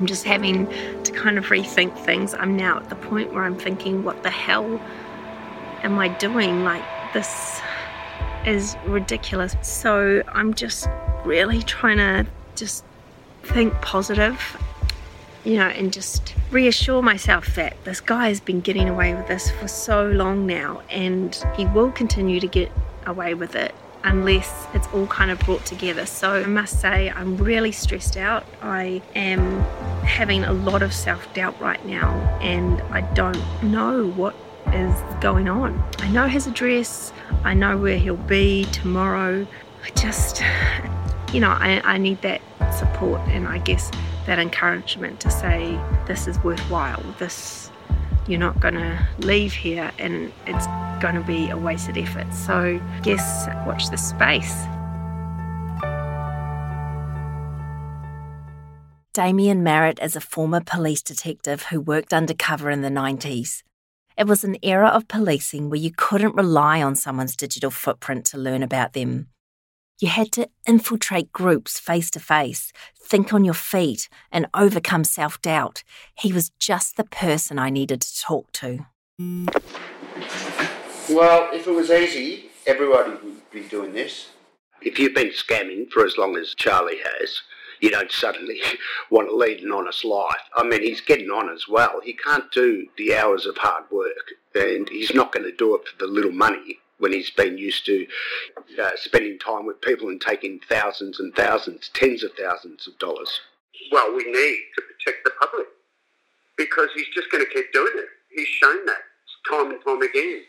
I'm 0.02 0.08
just 0.08 0.24
having 0.24 0.66
to 1.04 1.12
kind 1.12 1.38
of 1.38 1.44
rethink 1.44 1.96
things. 1.96 2.34
I'm 2.34 2.56
now 2.56 2.78
at 2.78 2.88
the 2.88 2.96
point 2.96 3.32
where 3.32 3.44
I'm 3.44 3.56
thinking, 3.56 4.02
what 4.02 4.24
the 4.24 4.30
hell 4.30 4.80
am 5.84 5.96
I 5.96 6.08
doing? 6.08 6.64
Like, 6.64 6.82
this 7.12 7.60
is 8.44 8.76
ridiculous. 8.84 9.54
So 9.62 10.24
I'm 10.26 10.54
just 10.54 10.88
really 11.24 11.62
trying 11.62 11.98
to 11.98 12.26
just 12.56 12.84
think 13.44 13.74
positive, 13.74 14.60
you 15.44 15.54
know, 15.54 15.68
and 15.68 15.92
just 15.92 16.34
reassure 16.50 17.00
myself 17.00 17.54
that 17.54 17.76
this 17.84 18.00
guy 18.00 18.26
has 18.26 18.40
been 18.40 18.60
getting 18.60 18.88
away 18.88 19.14
with 19.14 19.28
this 19.28 19.52
for 19.52 19.68
so 19.68 20.08
long 20.08 20.48
now 20.48 20.82
and 20.90 21.44
he 21.54 21.64
will 21.66 21.92
continue 21.92 22.40
to 22.40 22.48
get 22.48 22.72
away 23.06 23.34
with 23.34 23.54
it 23.54 23.72
unless 24.04 24.66
it's 24.74 24.86
all 24.88 25.06
kind 25.06 25.30
of 25.30 25.38
brought 25.40 25.64
together. 25.64 26.06
So 26.06 26.42
I 26.42 26.46
must 26.46 26.80
say, 26.80 27.10
I'm 27.10 27.36
really 27.36 27.72
stressed 27.72 28.16
out. 28.16 28.44
I 28.60 29.02
am 29.14 29.60
having 30.04 30.44
a 30.44 30.52
lot 30.52 30.82
of 30.82 30.92
self 30.92 31.32
doubt 31.34 31.60
right 31.60 31.84
now, 31.86 32.12
and 32.40 32.80
I 32.92 33.02
don't 33.14 33.40
know 33.62 34.08
what 34.10 34.34
is 34.72 34.94
going 35.20 35.48
on. 35.48 35.82
I 35.98 36.08
know 36.08 36.26
his 36.26 36.46
address, 36.46 37.12
I 37.44 37.54
know 37.54 37.76
where 37.76 37.98
he'll 37.98 38.16
be 38.16 38.64
tomorrow. 38.66 39.46
I 39.84 39.90
just, 39.90 40.42
you 41.32 41.40
know, 41.40 41.50
I, 41.50 41.80
I 41.84 41.98
need 41.98 42.22
that 42.22 42.40
support 42.72 43.20
and 43.28 43.48
I 43.48 43.58
guess 43.58 43.90
that 44.26 44.38
encouragement 44.38 45.20
to 45.20 45.30
say 45.30 45.78
this 46.06 46.26
is 46.26 46.38
worthwhile. 46.44 47.02
This 47.18 47.61
you're 48.32 48.40
not 48.40 48.58
going 48.60 48.74
to 48.74 49.08
leave 49.18 49.52
here 49.52 49.92
and 49.98 50.32
it's 50.46 50.66
going 51.02 51.14
to 51.14 51.20
be 51.20 51.50
a 51.50 51.58
wasted 51.58 51.98
effort. 51.98 52.32
So, 52.32 52.80
guess 53.02 53.46
watch 53.66 53.90
this 53.90 54.08
space. 54.08 54.64
Damien 59.12 59.62
Marrett 59.62 60.02
is 60.02 60.16
a 60.16 60.20
former 60.22 60.62
police 60.62 61.02
detective 61.02 61.64
who 61.64 61.78
worked 61.78 62.14
undercover 62.14 62.70
in 62.70 62.80
the 62.80 62.88
90s. 62.88 63.62
It 64.16 64.26
was 64.26 64.44
an 64.44 64.56
era 64.62 64.88
of 64.88 65.08
policing 65.08 65.68
where 65.68 65.78
you 65.78 65.90
couldn't 65.94 66.34
rely 66.34 66.82
on 66.82 66.96
someone's 66.96 67.36
digital 67.36 67.70
footprint 67.70 68.24
to 68.26 68.38
learn 68.38 68.62
about 68.62 68.94
them. 68.94 69.26
You 70.00 70.08
had 70.08 70.32
to 70.32 70.48
infiltrate 70.66 71.32
groups 71.32 71.78
face 71.78 72.10
to 72.12 72.20
face, 72.20 72.72
think 73.00 73.32
on 73.32 73.44
your 73.44 73.54
feet, 73.54 74.08
and 74.30 74.46
overcome 74.54 75.04
self 75.04 75.40
doubt. 75.40 75.84
He 76.14 76.32
was 76.32 76.50
just 76.58 76.96
the 76.96 77.04
person 77.04 77.58
I 77.58 77.70
needed 77.70 78.00
to 78.00 78.20
talk 78.20 78.50
to. 78.52 78.86
Well, 81.08 81.48
if 81.52 81.66
it 81.66 81.72
was 81.72 81.90
easy, 81.90 82.46
everybody 82.66 83.10
would 83.10 83.50
be 83.50 83.62
doing 83.62 83.92
this. 83.92 84.30
If 84.80 84.98
you've 84.98 85.14
been 85.14 85.30
scamming 85.30 85.88
for 85.90 86.04
as 86.04 86.16
long 86.16 86.36
as 86.36 86.54
Charlie 86.54 87.00
has, 87.04 87.42
you 87.80 87.90
don't 87.90 88.10
suddenly 88.10 88.60
want 89.10 89.28
to 89.28 89.36
lead 89.36 89.60
an 89.60 89.72
honest 89.72 90.04
life. 90.04 90.34
I 90.56 90.64
mean, 90.64 90.82
he's 90.82 91.00
getting 91.00 91.30
on 91.30 91.50
as 91.50 91.68
well. 91.68 92.00
He 92.02 92.14
can't 92.14 92.50
do 92.50 92.86
the 92.96 93.14
hours 93.14 93.46
of 93.46 93.58
hard 93.58 93.84
work, 93.90 94.32
and 94.54 94.88
he's 94.88 95.14
not 95.14 95.32
going 95.32 95.44
to 95.44 95.56
do 95.56 95.74
it 95.74 95.86
for 95.86 95.98
the 95.98 96.10
little 96.10 96.32
money 96.32 96.78
when 97.02 97.12
he's 97.12 97.30
been 97.30 97.58
used 97.58 97.84
to 97.84 98.06
uh, 98.80 98.90
spending 98.94 99.36
time 99.40 99.66
with 99.66 99.80
people 99.80 100.08
and 100.08 100.20
taking 100.20 100.60
thousands 100.68 101.18
and 101.18 101.34
thousands, 101.34 101.90
tens 101.94 102.22
of 102.22 102.30
thousands 102.38 102.86
of 102.86 102.96
dollars. 103.00 103.40
Well, 103.90 104.14
we 104.14 104.22
need 104.22 104.58
to 104.76 104.82
protect 104.82 105.24
the 105.24 105.32
public 105.40 105.66
because 106.56 106.90
he's 106.94 107.08
just 107.12 107.28
going 107.32 107.44
to 107.44 107.50
keep 107.50 107.72
doing 107.72 107.92
it. 107.96 108.06
He's 108.30 108.46
shown 108.46 108.86
that 108.86 109.02
time 109.50 109.72
and 109.72 109.84
time 109.84 110.00
again. 110.00 110.42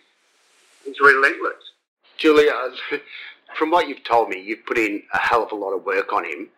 He's 0.86 1.00
relentless. 1.00 1.72
Julia, 2.18 2.54
from 3.58 3.72
what 3.72 3.88
you've 3.88 4.04
told 4.04 4.30
me, 4.30 4.40
you've 4.40 4.66
put 4.68 4.78
in 4.78 5.02
a 5.12 5.18
hell 5.18 5.44
of 5.44 5.52
a 5.52 5.56
lot 5.56 5.72
of 5.72 5.84
work 5.84 6.14
on 6.14 6.24
him. 6.24 6.50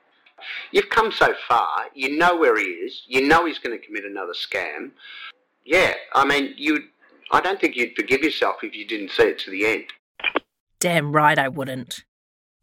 You've 0.73 0.89
come 0.89 1.13
so 1.13 1.33
far, 1.47 1.85
you 1.93 2.17
know 2.17 2.35
where 2.35 2.59
he 2.59 2.65
is, 2.65 3.03
you 3.07 3.25
know 3.25 3.45
he's 3.45 3.59
going 3.59 3.79
to 3.79 3.85
commit 3.85 4.03
another 4.03 4.33
scam. 4.33 4.91
Yeah, 5.63 5.93
I 6.13 6.25
mean, 6.25 6.53
you 6.57 6.83
I 7.31 7.41
don't 7.41 7.59
think 7.59 7.75
you'd 7.75 7.95
forgive 7.95 8.21
yourself 8.21 8.63
if 8.63 8.75
you 8.75 8.85
didn't 8.85 9.11
see 9.11 9.23
it 9.23 9.39
to 9.39 9.51
the 9.51 9.65
end. 9.65 9.85
Damn 10.79 11.11
right 11.11 11.37
I 11.37 11.47
wouldn't. 11.47 12.03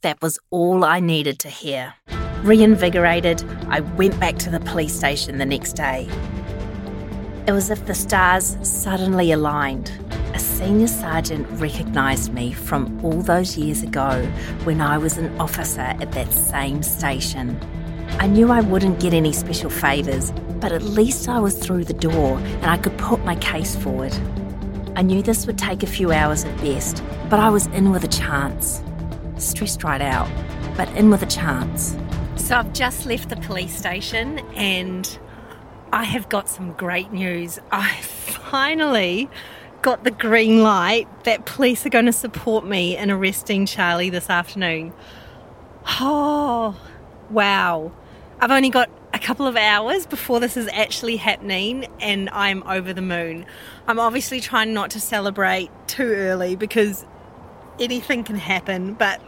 That 0.03 0.23
was 0.23 0.39
all 0.51 0.85
I 0.85 1.01
needed 1.01 1.39
to 1.41 1.49
hear. 1.49 1.95
Reinvigorated, 2.43 3.45
I 3.69 3.81
went 3.81 4.19
back 4.19 4.37
to 4.39 4.51
the 4.51 4.61
police 4.61 4.95
station 4.95 5.39
the 5.39 5.47
next 5.47 5.75
day. 5.75 6.09
It 7.47 7.53
was 7.53 7.71
as 7.71 7.79
if 7.79 7.87
the 7.87 7.95
stars 7.95 8.57
suddenly 8.63 9.33
aligned. 9.33 9.91
A 10.35 10.39
senior 10.39 10.87
sergeant 10.87 11.47
recognised 11.61 12.33
me 12.33 12.53
from 12.53 13.05
all 13.05 13.21
those 13.21 13.59
years 13.59 13.83
ago 13.83 14.25
when 14.65 14.81
I 14.81 14.97
was 14.97 15.19
an 15.19 15.39
officer 15.41 15.81
at 15.81 16.13
that 16.13 16.33
same 16.33 16.83
station. 16.83 17.61
I 18.19 18.29
knew 18.29 18.51
I 18.51 18.61
wouldn't 18.61 19.01
get 19.01 19.13
any 19.13 19.33
special 19.33 19.71
favours, 19.71 20.31
but 20.61 20.73
at 20.73 20.83
least 20.83 21.29
I 21.29 21.41
was 21.41 21.59
through 21.59 21.85
the 21.85 21.95
door 21.95 22.39
and 22.39 22.67
I 22.67 22.77
could 22.77 22.97
put 22.97 23.25
my 23.25 23.35
case 23.37 23.75
forward. 23.77 24.17
I 24.95 25.01
knew 25.03 25.23
this 25.23 25.47
would 25.47 25.57
take 25.57 25.83
a 25.83 25.87
few 25.87 26.13
hours 26.13 26.45
at 26.45 26.55
best, 26.59 27.03
but 27.31 27.41
I 27.41 27.49
was 27.49 27.67
in 27.69 27.91
with 27.91 28.05
a 28.05 28.09
chance. 28.09 28.83
Stressed 29.39 29.83
right 29.83 30.03
out, 30.03 30.29
but 30.77 30.87
in 30.91 31.09
with 31.09 31.23
a 31.23 31.27
chance. 31.27 31.97
So 32.37 32.57
I've 32.57 32.73
just 32.75 33.07
left 33.07 33.31
the 33.31 33.37
police 33.37 33.75
station 33.75 34.41
and 34.55 35.19
I 35.93 36.05
have 36.05 36.29
got 36.29 36.49
some 36.49 36.73
great 36.73 37.11
news. 37.11 37.59
I 37.73 38.01
finally 38.03 39.31
got 39.81 40.05
the 40.05 40.11
green 40.11 40.63
light 40.63 41.09
that 41.25 41.47
police 41.47 41.87
are 41.87 41.91
going 41.91 42.07
to 42.07 42.13
support 42.13 42.67
me 42.67 42.97
in 42.97 43.11
arresting 43.11 43.65
Charlie 43.65 44.11
this 44.11 44.29
afternoon. 44.29 44.93
Oh, 46.01 46.79
wow. 47.31 47.93
I've 48.41 48.51
only 48.51 48.71
got 48.71 48.91
a 49.15 49.19
couple 49.19 49.47
of 49.47 49.57
hours 49.57 50.07
before 50.07 50.39
this 50.39 50.57
is 50.57 50.69
actually 50.73 51.17
happening 51.17 51.87
and 52.01 52.29
I'm 52.31 52.63
over 52.65 52.93
the 52.93 53.03
moon. 53.03 53.47
I'm 53.87 53.99
obviously 53.99 54.41
trying 54.41 54.75
not 54.75 54.91
to 54.91 55.01
celebrate 55.01 55.71
too 55.89 56.13
early 56.13 56.55
because 56.55 57.05
anything 57.81 58.23
can 58.23 58.37
happen, 58.37 58.95
but 58.95 59.21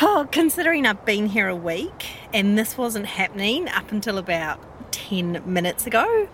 oh, 0.00 0.28
considering 0.30 0.86
I've 0.86 1.04
been 1.04 1.26
here 1.26 1.48
a 1.48 1.56
week 1.56 2.06
and 2.32 2.56
this 2.56 2.78
wasn't 2.78 3.06
happening 3.06 3.68
up 3.68 3.90
until 3.90 4.18
about 4.18 4.92
10 4.92 5.42
minutes 5.52 5.86
ago, 5.86 6.28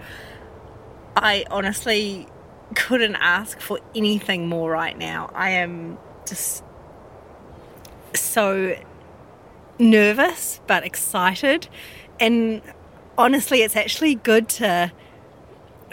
I 1.17 1.47
honestly 1.51 2.27
couldn't 2.75 3.15
ask 3.17 3.61
for 3.61 3.81
anything 3.95 4.49
more 4.49 4.71
right 4.71 4.97
now. 4.97 5.31
I 5.35 5.51
am 5.51 5.97
just 6.27 6.63
so 8.13 8.77
nervous 9.79 10.61
but 10.67 10.85
excited 10.85 11.69
and 12.21 12.61
honestly, 13.17 13.63
it's 13.63 13.77
actually 13.77 14.17
good 14.17 14.49
to 14.49 14.93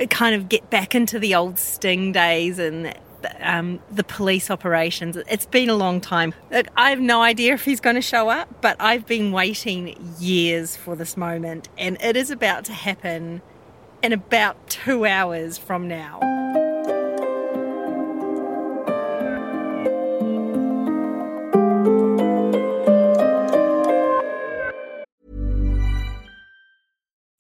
kind 0.10 0.36
of 0.36 0.50
get 0.50 0.70
back 0.70 0.96
into 0.96 1.20
the 1.20 1.36
old 1.36 1.60
sting 1.60 2.12
days 2.12 2.60
and 2.60 2.94
um, 3.40 3.80
the 3.92 4.04
police 4.04 4.50
operations. 4.50 5.18
It's 5.30 5.46
been 5.46 5.70
a 5.70 5.76
long 5.76 6.02
time. 6.02 6.34
I 6.76 6.90
have 6.90 7.00
no 7.00 7.22
idea 7.22 7.54
if 7.54 7.64
he's 7.66 7.80
going 7.80 7.96
to 7.96 8.02
show 8.02 8.30
up, 8.30 8.62
but 8.62 8.76
I've 8.80 9.06
been 9.06 9.32
waiting 9.32 9.98
years 10.20 10.76
for 10.76 10.96
this 10.96 11.16
moment, 11.18 11.70
and 11.78 11.98
it 12.02 12.18
is 12.18 12.32
about 12.32 12.66
to 12.66 12.74
happen 12.74 13.42
in 14.02 14.14
about 14.14 14.70
two 14.70 15.06
hours 15.06 15.58
from 15.58 15.88
now. 15.88 16.20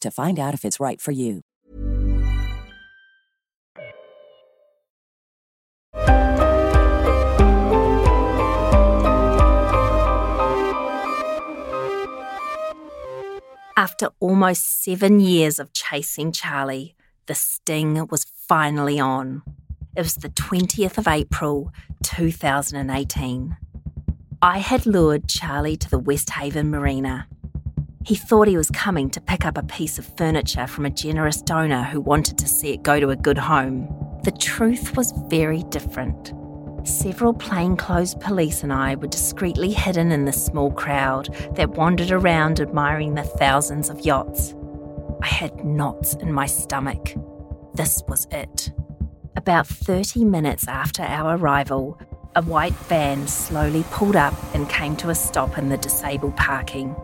to 0.00 0.10
find 0.10 0.38
out 0.38 0.54
if 0.54 0.64
it's 0.64 0.80
right 0.80 1.00
for 1.00 1.12
you. 1.12 1.42
After 13.76 14.08
almost 14.18 14.82
seven 14.82 15.20
years 15.20 15.60
of 15.60 15.72
chasing 15.72 16.32
Charlie, 16.32 16.96
the 17.26 17.34
sting 17.36 18.08
was 18.08 18.24
finally 18.24 18.98
on. 18.98 19.42
It 19.96 20.02
was 20.02 20.14
the 20.14 20.30
20th 20.30 20.98
of 20.98 21.06
April, 21.06 21.72
2018. 22.02 23.56
I 24.42 24.58
had 24.58 24.86
lured 24.86 25.28
Charlie 25.28 25.76
to 25.76 25.88
the 25.88 25.98
Westhaven 25.98 26.70
Marina. 26.70 27.28
He 28.08 28.14
thought 28.14 28.48
he 28.48 28.56
was 28.56 28.70
coming 28.70 29.10
to 29.10 29.20
pick 29.20 29.44
up 29.44 29.58
a 29.58 29.62
piece 29.62 29.98
of 29.98 30.06
furniture 30.16 30.66
from 30.66 30.86
a 30.86 30.90
generous 30.90 31.42
donor 31.42 31.82
who 31.82 32.00
wanted 32.00 32.38
to 32.38 32.48
see 32.48 32.72
it 32.72 32.82
go 32.82 32.98
to 32.98 33.10
a 33.10 33.16
good 33.16 33.36
home. 33.36 33.86
The 34.22 34.30
truth 34.30 34.96
was 34.96 35.12
very 35.26 35.62
different. 35.64 36.32
Several 36.84 37.34
plainclothes 37.34 38.14
police 38.14 38.62
and 38.62 38.72
I 38.72 38.94
were 38.94 39.08
discreetly 39.08 39.72
hidden 39.72 40.10
in 40.10 40.24
the 40.24 40.32
small 40.32 40.72
crowd 40.72 41.28
that 41.56 41.72
wandered 41.72 42.10
around 42.10 42.60
admiring 42.60 43.14
the 43.14 43.24
thousands 43.24 43.90
of 43.90 44.00
yachts. 44.00 44.54
I 45.22 45.26
had 45.26 45.62
knots 45.62 46.14
in 46.14 46.32
my 46.32 46.46
stomach. 46.46 47.12
This 47.74 48.02
was 48.08 48.26
it. 48.30 48.72
About 49.36 49.66
30 49.66 50.24
minutes 50.24 50.66
after 50.66 51.02
our 51.02 51.36
arrival, 51.36 52.00
a 52.34 52.40
white 52.40 52.72
van 52.88 53.28
slowly 53.28 53.84
pulled 53.90 54.16
up 54.16 54.32
and 54.54 54.66
came 54.70 54.96
to 54.96 55.10
a 55.10 55.14
stop 55.14 55.58
in 55.58 55.68
the 55.68 55.76
disabled 55.76 56.38
parking. 56.38 56.96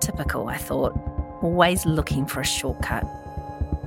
Typical, 0.00 0.48
I 0.48 0.56
thought, 0.56 0.92
always 1.42 1.86
looking 1.86 2.26
for 2.26 2.40
a 2.40 2.44
shortcut. 2.44 3.04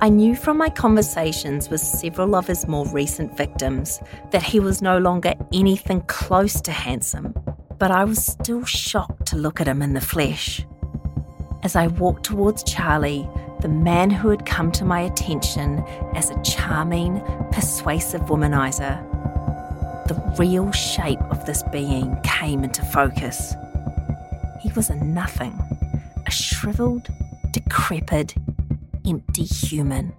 I 0.00 0.08
knew 0.08 0.34
from 0.34 0.58
my 0.58 0.70
conversations 0.70 1.70
with 1.70 1.80
several 1.80 2.34
of 2.34 2.46
his 2.46 2.66
more 2.66 2.86
recent 2.88 3.36
victims 3.36 4.00
that 4.32 4.42
he 4.42 4.60
was 4.60 4.82
no 4.82 4.98
longer 4.98 5.34
anything 5.52 6.02
close 6.02 6.60
to 6.62 6.72
handsome, 6.72 7.34
but 7.78 7.90
I 7.90 8.04
was 8.04 8.24
still 8.24 8.64
shocked 8.64 9.26
to 9.26 9.36
look 9.36 9.60
at 9.60 9.68
him 9.68 9.82
in 9.82 9.94
the 9.94 10.00
flesh. 10.00 10.66
As 11.62 11.76
I 11.76 11.86
walked 11.86 12.24
towards 12.24 12.62
Charlie, 12.64 13.28
the 13.60 13.68
man 13.68 14.10
who 14.10 14.28
had 14.28 14.44
come 14.44 14.70
to 14.72 14.84
my 14.84 15.00
attention 15.00 15.78
as 16.14 16.28
a 16.28 16.42
charming, 16.42 17.22
persuasive 17.50 18.22
womanizer, 18.22 19.02
the 20.06 20.34
real 20.38 20.70
shape 20.72 21.22
of 21.30 21.46
this 21.46 21.62
being 21.72 22.14
came 22.22 22.62
into 22.62 22.82
focus. 22.82 23.54
He 24.60 24.70
was 24.72 24.90
a 24.90 24.96
nothing, 24.96 25.58
a 26.26 26.30
shriveled, 26.30 27.08
decrepit, 27.52 28.34
empty 29.06 29.44
human. 29.44 30.14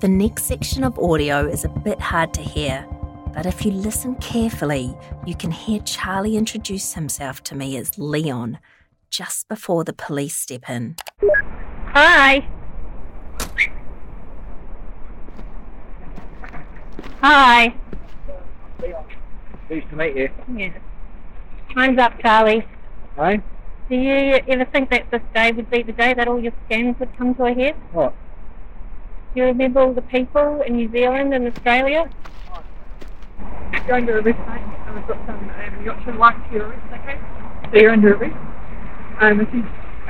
The 0.00 0.08
next 0.08 0.44
section 0.44 0.84
of 0.84 0.98
audio 0.98 1.46
is 1.46 1.64
a 1.64 1.68
bit 1.68 2.00
hard 2.00 2.32
to 2.34 2.40
hear, 2.40 2.86
but 3.34 3.46
if 3.46 3.64
you 3.64 3.72
listen 3.72 4.14
carefully, 4.16 4.96
you 5.26 5.34
can 5.34 5.50
hear 5.50 5.80
Charlie 5.80 6.36
introduce 6.36 6.94
himself 6.94 7.42
to 7.44 7.54
me 7.54 7.76
as 7.76 7.98
Leon 7.98 8.58
just 9.10 9.48
before 9.48 9.84
the 9.84 9.92
police 9.92 10.36
step 10.36 10.68
in. 10.68 10.96
Hi. 11.86 12.46
Hi. 17.20 17.74
Pleased 19.66 19.90
to 19.90 19.96
meet 19.96 20.16
you. 20.16 20.30
Yes. 20.56 20.78
Time's 21.74 21.98
up, 21.98 22.18
Charlie. 22.20 22.64
Hey? 23.16 23.40
Do 23.88 23.96
you 23.96 24.38
ever 24.48 24.66
think 24.66 24.90
that 24.90 25.10
this 25.10 25.22
day 25.34 25.50
would 25.52 25.70
be 25.70 25.82
the 25.82 25.92
day 25.92 26.12
that 26.12 26.28
all 26.28 26.38
your 26.38 26.52
scams 26.68 26.98
would 27.00 27.16
come 27.16 27.34
to 27.36 27.46
a 27.46 27.54
head? 27.54 27.74
What? 27.92 28.14
Do 29.32 29.40
you 29.40 29.46
remember 29.46 29.80
all 29.80 29.94
the 29.94 30.02
people 30.02 30.60
in 30.60 30.76
New 30.76 30.90
Zealand 30.92 31.32
and 31.32 31.46
Australia? 31.46 32.10
You're 33.86 33.96
under 33.96 34.18
arrest, 34.18 34.38
mate. 34.40 34.60
I've 34.86 35.08
got 35.08 35.26
some 35.26 35.38
um, 35.38 35.84
Yorkshire 35.84 36.18
warrant 36.18 36.46
for 36.48 36.54
your 36.54 36.66
arrest, 36.66 36.86
okay? 36.92 37.18
So 37.70 37.78
you're 37.78 37.92
under 37.92 38.14
arrest. 38.14 38.36
Um, 39.20 39.40
if 39.40 39.54
you 39.54 39.64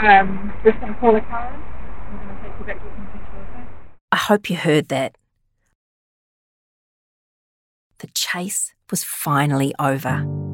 um, 0.04 0.52
just 0.64 0.80
going 0.80 0.92
to 0.92 0.98
call 0.98 1.14
a 1.14 1.20
car 1.20 1.54
in, 1.54 1.60
I'm 1.60 2.26
going 2.26 2.36
to 2.36 2.42
take 2.42 2.58
you 2.58 2.66
back 2.66 2.78
to 2.78 2.84
your 2.84 2.94
consensual, 2.94 3.40
okay? 3.52 3.68
I 4.10 4.16
hope 4.16 4.50
you 4.50 4.56
heard 4.56 4.88
that. 4.88 5.14
The 7.98 8.08
chase 8.08 8.74
was 8.90 9.04
finally 9.04 9.72
over. 9.78 10.47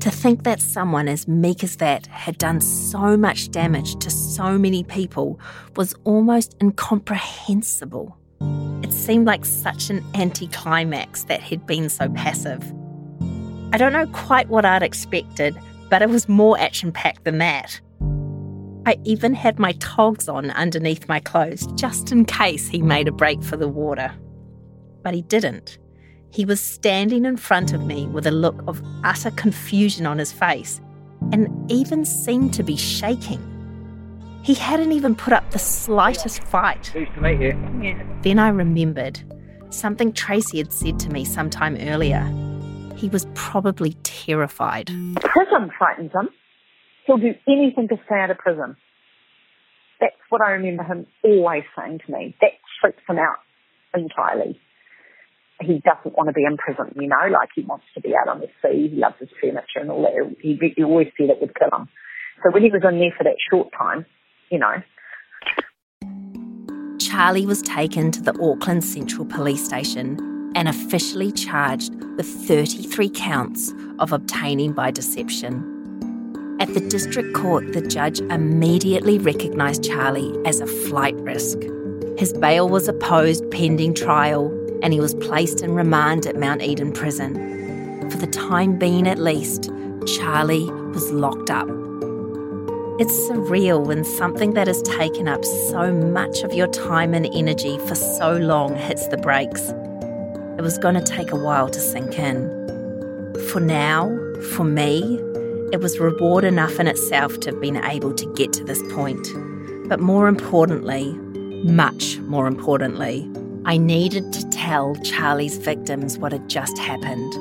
To 0.00 0.10
think 0.10 0.44
that 0.44 0.62
someone 0.62 1.08
as 1.08 1.28
meek 1.28 1.62
as 1.62 1.76
that 1.76 2.06
had 2.06 2.38
done 2.38 2.62
so 2.62 3.18
much 3.18 3.50
damage 3.50 3.96
to 3.96 4.08
so 4.08 4.56
many 4.56 4.82
people 4.82 5.38
was 5.76 5.94
almost 6.04 6.56
incomprehensible. 6.62 8.16
It 8.82 8.94
seemed 8.94 9.26
like 9.26 9.44
such 9.44 9.90
an 9.90 10.02
anticlimax 10.14 11.24
that 11.24 11.42
he'd 11.42 11.66
been 11.66 11.90
so 11.90 12.08
passive. 12.08 12.62
I 13.74 13.76
don't 13.76 13.92
know 13.92 14.06
quite 14.06 14.48
what 14.48 14.64
I'd 14.64 14.82
expected, 14.82 15.54
but 15.90 16.00
it 16.00 16.08
was 16.08 16.30
more 16.30 16.58
action 16.58 16.92
packed 16.92 17.24
than 17.24 17.36
that. 17.38 17.78
I 18.86 18.96
even 19.04 19.34
had 19.34 19.58
my 19.58 19.72
togs 19.80 20.30
on 20.30 20.50
underneath 20.52 21.08
my 21.08 21.20
clothes 21.20 21.66
just 21.74 22.10
in 22.10 22.24
case 22.24 22.68
he 22.68 22.80
made 22.80 23.06
a 23.06 23.12
break 23.12 23.42
for 23.42 23.58
the 23.58 23.68
water. 23.68 24.14
But 25.02 25.12
he 25.12 25.20
didn't. 25.20 25.76
He 26.32 26.44
was 26.44 26.60
standing 26.60 27.24
in 27.24 27.36
front 27.36 27.72
of 27.72 27.84
me 27.84 28.06
with 28.06 28.26
a 28.26 28.30
look 28.30 28.62
of 28.68 28.82
utter 29.02 29.30
confusion 29.32 30.06
on 30.06 30.18
his 30.18 30.32
face 30.32 30.80
and 31.32 31.70
even 31.70 32.04
seemed 32.04 32.54
to 32.54 32.62
be 32.62 32.76
shaking. 32.76 33.46
He 34.42 34.54
hadn't 34.54 34.92
even 34.92 35.14
put 35.14 35.32
up 35.32 35.50
the 35.50 35.58
slightest 35.58 36.42
fight. 36.44 36.90
Pleased 36.92 37.14
to 37.14 37.20
meet 37.20 37.40
you. 37.40 37.82
Yeah. 37.82 38.02
Then 38.22 38.38
I 38.38 38.48
remembered 38.48 39.20
something 39.70 40.12
Tracy 40.12 40.58
had 40.58 40.72
said 40.72 40.98
to 41.00 41.10
me 41.10 41.24
sometime 41.24 41.76
earlier. 41.80 42.22
He 42.96 43.08
was 43.08 43.26
probably 43.34 43.94
terrified. 44.02 44.86
Prison 44.86 45.70
frightens 45.76 46.12
him. 46.12 46.28
He'll 47.06 47.18
do 47.18 47.34
anything 47.48 47.88
to 47.88 47.96
stay 48.06 48.20
out 48.20 48.30
of 48.30 48.38
prison. 48.38 48.76
That's 50.00 50.14
what 50.28 50.40
I 50.40 50.52
remember 50.52 50.84
him 50.84 51.06
always 51.24 51.64
saying 51.76 52.00
to 52.06 52.12
me. 52.12 52.36
That 52.40 52.52
freaks 52.80 53.02
him 53.08 53.18
out 53.18 53.38
entirely. 53.94 54.60
He 55.60 55.82
doesn't 55.84 56.16
want 56.16 56.28
to 56.28 56.32
be 56.32 56.44
in 56.44 56.56
prison, 56.56 56.94
you 56.96 57.08
know, 57.08 57.28
like 57.30 57.50
he 57.54 57.62
wants 57.62 57.84
to 57.94 58.00
be 58.00 58.14
out 58.16 58.28
on 58.28 58.40
the 58.40 58.48
sea. 58.62 58.88
He 58.88 58.96
loves 58.96 59.16
his 59.20 59.28
furniture 59.40 59.80
and 59.80 59.90
all 59.90 60.02
that. 60.02 60.36
He, 60.40 60.58
he 60.76 60.82
always 60.82 61.08
said 61.16 61.28
it 61.28 61.40
would 61.40 61.54
kill 61.54 61.68
him. 61.78 61.88
So 62.42 62.50
when 62.52 62.62
he 62.62 62.70
was 62.70 62.82
in 62.82 62.98
there 62.98 63.12
for 63.16 63.24
that 63.24 63.36
short 63.50 63.68
time, 63.76 64.06
you 64.50 64.58
know, 64.58 64.82
Charlie 66.98 67.44
was 67.44 67.60
taken 67.62 68.10
to 68.12 68.22
the 68.22 68.32
Auckland 68.40 68.84
Central 68.84 69.26
Police 69.26 69.64
Station 69.64 70.52
and 70.54 70.68
officially 70.68 71.32
charged 71.32 71.94
with 72.16 72.26
33 72.26 73.10
counts 73.10 73.72
of 73.98 74.12
obtaining 74.12 74.72
by 74.72 74.90
deception. 74.90 75.66
At 76.60 76.74
the 76.74 76.80
district 76.80 77.34
court, 77.34 77.72
the 77.72 77.80
judge 77.80 78.20
immediately 78.20 79.18
recognised 79.18 79.84
Charlie 79.84 80.34
as 80.44 80.60
a 80.60 80.66
flight 80.66 81.14
risk. 81.16 81.58
His 82.18 82.32
bail 82.34 82.68
was 82.68 82.86
opposed 82.86 83.50
pending 83.50 83.94
trial, 83.94 84.50
and 84.82 84.92
he 84.92 85.00
was 85.00 85.14
placed 85.14 85.62
in 85.62 85.74
remand 85.74 86.26
at 86.26 86.36
Mount 86.36 86.62
Eden 86.62 86.92
Prison. 86.92 88.10
For 88.10 88.16
the 88.16 88.26
time 88.26 88.78
being, 88.78 89.06
at 89.06 89.18
least, 89.18 89.70
Charlie 90.06 90.70
was 90.92 91.10
locked 91.12 91.50
up. 91.50 91.68
It's 92.98 93.14
surreal 93.30 93.86
when 93.86 94.04
something 94.04 94.52
that 94.54 94.66
has 94.66 94.82
taken 94.82 95.26
up 95.26 95.44
so 95.44 95.92
much 95.92 96.42
of 96.42 96.52
your 96.52 96.66
time 96.66 97.14
and 97.14 97.26
energy 97.32 97.78
for 97.86 97.94
so 97.94 98.36
long 98.36 98.76
hits 98.76 99.06
the 99.06 99.16
brakes. 99.16 99.70
It 100.58 100.62
was 100.62 100.76
going 100.76 100.96
to 100.96 101.02
take 101.02 101.32
a 101.32 101.36
while 101.36 101.70
to 101.70 101.80
sink 101.80 102.18
in. 102.18 102.48
For 103.48 103.60
now, 103.60 104.14
for 104.54 104.64
me, 104.64 105.18
it 105.72 105.80
was 105.80 105.98
reward 105.98 106.44
enough 106.44 106.78
in 106.78 106.88
itself 106.88 107.40
to 107.40 107.52
have 107.52 107.60
been 107.60 107.76
able 107.76 108.12
to 108.12 108.34
get 108.34 108.52
to 108.54 108.64
this 108.64 108.82
point. 108.92 109.26
But 109.88 110.00
more 110.00 110.28
importantly, 110.28 111.14
much 111.64 112.18
more 112.18 112.46
importantly, 112.46 113.26
I 113.66 113.76
needed 113.76 114.32
to 114.32 114.48
tell 114.48 114.96
Charlie's 114.96 115.58
victims 115.58 116.16
what 116.16 116.32
had 116.32 116.48
just 116.48 116.78
happened. 116.78 117.34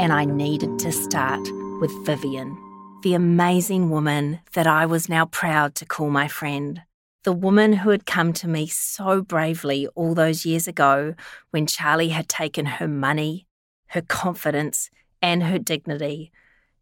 And 0.00 0.12
I 0.12 0.24
needed 0.24 0.80
to 0.80 0.90
start 0.90 1.40
with 1.80 1.92
Vivian, 2.04 2.58
the 3.02 3.14
amazing 3.14 3.88
woman 3.88 4.40
that 4.54 4.66
I 4.66 4.84
was 4.84 5.08
now 5.08 5.26
proud 5.26 5.76
to 5.76 5.86
call 5.86 6.10
my 6.10 6.26
friend. 6.26 6.82
The 7.22 7.32
woman 7.32 7.72
who 7.74 7.90
had 7.90 8.04
come 8.04 8.32
to 8.34 8.48
me 8.48 8.66
so 8.66 9.22
bravely 9.22 9.86
all 9.94 10.14
those 10.14 10.44
years 10.44 10.66
ago 10.66 11.14
when 11.52 11.68
Charlie 11.68 12.08
had 12.08 12.28
taken 12.28 12.66
her 12.66 12.88
money, 12.88 13.46
her 13.88 14.02
confidence, 14.02 14.90
and 15.22 15.44
her 15.44 15.60
dignity, 15.60 16.32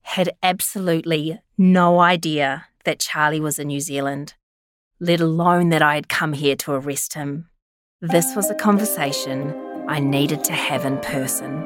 had 0.01 0.31
absolutely 0.43 1.39
no 1.59 2.01
idea 2.01 2.67
that 2.85 2.99
Charlie 3.01 3.39
was 3.39 3.59
in 3.59 3.69
New 3.69 3.81
Zealand, 3.81 4.33
let 4.99 5.21
alone 5.21 5.69
that 5.69 5.83
I 5.83 5.95
had 5.95 6.09
come 6.09 6.33
here 6.33 6.57
to 6.57 6.73
arrest 6.73 7.13
him. 7.13 7.51
This 8.03 8.35
was 8.35 8.51
a 8.51 8.55
conversation 8.57 9.55
I 9.87 10.01
needed 10.01 10.43
to 10.47 10.53
have 10.53 10.85
in 10.85 10.99
person. 10.99 11.63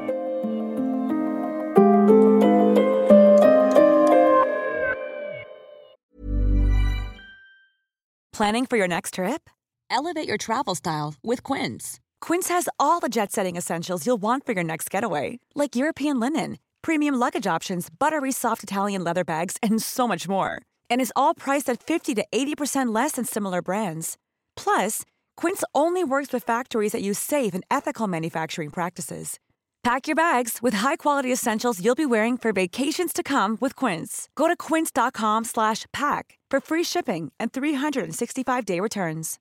Planning 8.31 8.67
for 8.67 8.77
your 8.77 8.87
next 8.87 9.15
trip? 9.15 9.49
Elevate 9.89 10.27
your 10.27 10.37
travel 10.37 10.75
style 10.75 11.15
with 11.23 11.41
Quince. 11.41 11.99
Quince 12.21 12.49
has 12.49 12.69
all 12.79 12.99
the 12.99 13.09
jet 13.09 13.31
setting 13.31 13.55
essentials 13.55 14.05
you'll 14.05 14.21
want 14.21 14.45
for 14.45 14.51
your 14.51 14.63
next 14.63 14.91
getaway, 14.91 15.39
like 15.55 15.75
European 15.75 16.19
linen, 16.19 16.59
premium 16.83 17.15
luggage 17.15 17.47
options, 17.47 17.89
buttery 17.89 18.31
soft 18.31 18.61
Italian 18.61 19.03
leather 19.03 19.23
bags, 19.23 19.57
and 19.63 19.81
so 19.81 20.07
much 20.07 20.27
more. 20.27 20.61
And 20.87 21.01
is 21.01 21.11
all 21.15 21.33
priced 21.33 21.67
at 21.67 21.81
50 21.81 22.13
to 22.13 22.23
80% 22.31 22.93
less 22.93 23.13
than 23.13 23.25
similar 23.25 23.63
brands. 23.63 24.19
Plus, 24.55 25.03
Quince 25.37 25.63
only 25.73 26.03
works 26.03 26.33
with 26.33 26.43
factories 26.43 26.91
that 26.91 27.01
use 27.01 27.19
safe 27.19 27.53
and 27.53 27.63
ethical 27.69 28.07
manufacturing 28.07 28.71
practices. 28.71 29.39
Pack 29.83 30.07
your 30.07 30.15
bags 30.15 30.57
with 30.61 30.73
high-quality 30.73 31.31
essentials 31.31 31.81
you'll 31.81 31.95
be 31.95 32.05
wearing 32.05 32.37
for 32.37 32.51
vacations 32.51 33.13
to 33.13 33.23
come 33.23 33.57
with 33.61 33.73
Quince. 33.73 34.27
Go 34.35 34.49
to 34.49 34.57
quince.com/pack 34.57 36.39
for 36.51 36.59
free 36.59 36.83
shipping 36.83 37.31
and 37.39 37.53
365-day 37.53 38.81
returns. 38.81 39.39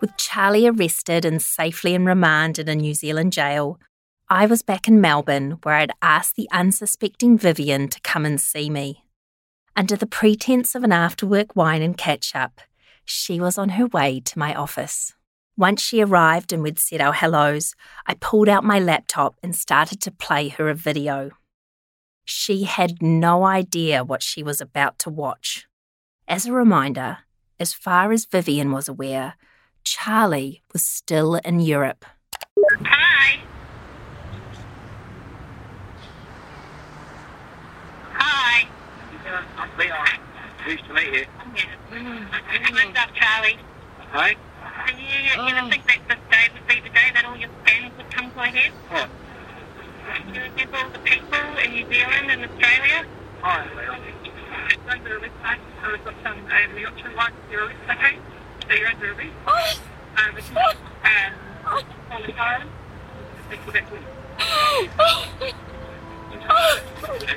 With 0.00 0.16
Charlie 0.18 0.68
arrested 0.68 1.24
and 1.24 1.42
safely 1.42 1.94
in 1.94 2.04
remand 2.04 2.58
in 2.58 2.68
a 2.68 2.74
New 2.74 2.94
Zealand 2.94 3.32
jail, 3.32 3.78
I 4.28 4.46
was 4.46 4.60
back 4.60 4.88
in 4.88 5.00
Melbourne 5.00 5.58
where 5.62 5.76
I'd 5.76 5.92
asked 6.02 6.34
the 6.34 6.48
unsuspecting 6.50 7.38
Vivian 7.38 7.86
to 7.86 8.00
come 8.00 8.26
and 8.26 8.40
see 8.40 8.68
me. 8.68 9.04
Under 9.76 9.94
the 9.94 10.04
pretense 10.04 10.74
of 10.74 10.82
an 10.82 10.90
after 10.90 11.24
work 11.24 11.54
wine 11.54 11.80
and 11.80 11.96
catch 11.96 12.34
up, 12.34 12.60
she 13.04 13.38
was 13.38 13.56
on 13.56 13.68
her 13.70 13.86
way 13.86 14.18
to 14.18 14.38
my 14.38 14.52
office. 14.52 15.14
Once 15.56 15.80
she 15.80 16.02
arrived 16.02 16.52
and 16.52 16.60
we'd 16.60 16.80
said 16.80 17.00
our 17.00 17.12
hellos, 17.12 17.76
I 18.04 18.14
pulled 18.14 18.48
out 18.48 18.64
my 18.64 18.80
laptop 18.80 19.36
and 19.44 19.54
started 19.54 20.00
to 20.00 20.10
play 20.10 20.48
her 20.48 20.68
a 20.68 20.74
video. 20.74 21.30
She 22.24 22.64
had 22.64 23.00
no 23.00 23.44
idea 23.44 24.02
what 24.02 24.24
she 24.24 24.42
was 24.42 24.60
about 24.60 24.98
to 25.00 25.10
watch. 25.10 25.68
As 26.26 26.46
a 26.46 26.52
reminder, 26.52 27.18
as 27.60 27.72
far 27.72 28.10
as 28.10 28.24
Vivian 28.24 28.72
was 28.72 28.88
aware, 28.88 29.34
Charlie 29.84 30.64
was 30.72 30.82
still 30.82 31.36
in 31.36 31.60
Europe. 31.60 32.04
Hi. 32.82 33.06
I'm 39.58 39.65
Leon. 39.78 40.06
Pleased 40.64 40.84
to 40.86 40.94
meet 40.94 41.12
you. 41.12 41.26
What's 41.90 42.98
up, 42.98 43.10
Charlie? 43.14 43.58
Hey? 44.12 44.36
Can 44.86 44.98
you 44.98 45.54
ever 45.54 45.70
think 45.70 45.86
that 45.86 46.00
this 46.08 46.18
day 46.30 46.48
would 46.54 46.66
be 46.66 46.80
the 46.80 46.88
day 46.94 47.10
that 47.12 47.24
all 47.26 47.36
your 47.36 47.50
scams 47.64 47.96
would 47.96 48.10
come 48.10 48.30
to 48.30 48.40
a 48.40 48.46
head? 48.46 48.72
What? 48.88 49.08
You 50.32 50.40
remember 50.40 50.76
all 50.78 50.90
the 50.90 50.98
people 51.00 51.38
in 51.62 51.72
New 51.72 51.86
Zealand 51.92 52.30
and 52.30 52.44
Australia? 52.44 53.04
Hi, 53.42 53.66
Leon. 53.76 54.00
Under 54.88 55.18
arrest, 55.18 55.34
mate. 55.42 55.60
So 55.82 55.90
we've 55.92 56.04
got 56.04 56.14
some 56.22 56.38
um, 56.38 56.78
Yorkshire 56.78 57.12
lights 57.14 57.36
to 57.46 57.52
your 57.52 57.64
arrest, 57.66 57.78
okay? 57.90 58.18
So 58.68 58.74
you're 58.74 58.88
under 58.88 59.12
arrest. 59.12 59.80
Um, 60.16 60.34
this 60.34 60.44
is, 60.50 60.56
um, 60.56 60.72
Polly 62.08 62.32
Karen. 62.32 62.68
Thank 63.50 63.66
you, 63.66 63.72
that's 63.72 63.90
Okay, 67.06 67.36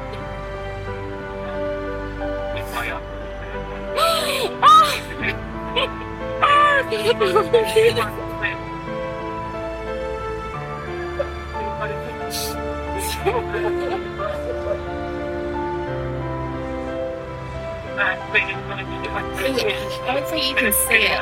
Hopefully 20.07 20.49
you 20.49 20.55
can 20.55 20.73
see 20.73 21.05
it. 21.05 21.21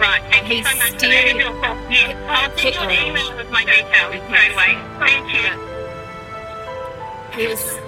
Right, 0.00 0.22
thank 0.30 0.48
you 0.48 0.56
He's 0.56 0.68
so 0.68 0.76
much. 0.76 0.92
I'm 0.92 0.98
steering- 0.98 1.38
going 1.38 1.52
to 1.52 1.52
do 1.52 1.58
a 1.58 1.60
call. 1.60 1.76
Yeah, 1.90 2.28
I'll 2.28 2.58
send 2.58 2.92
email 2.92 3.36
with 3.36 3.50
my 3.50 3.64
details 3.64 4.14
straight 4.26 4.52
away. 4.52 4.76
Thank 4.98 5.32
you. 5.32 5.48
He 7.36 7.46
was. 7.48 7.78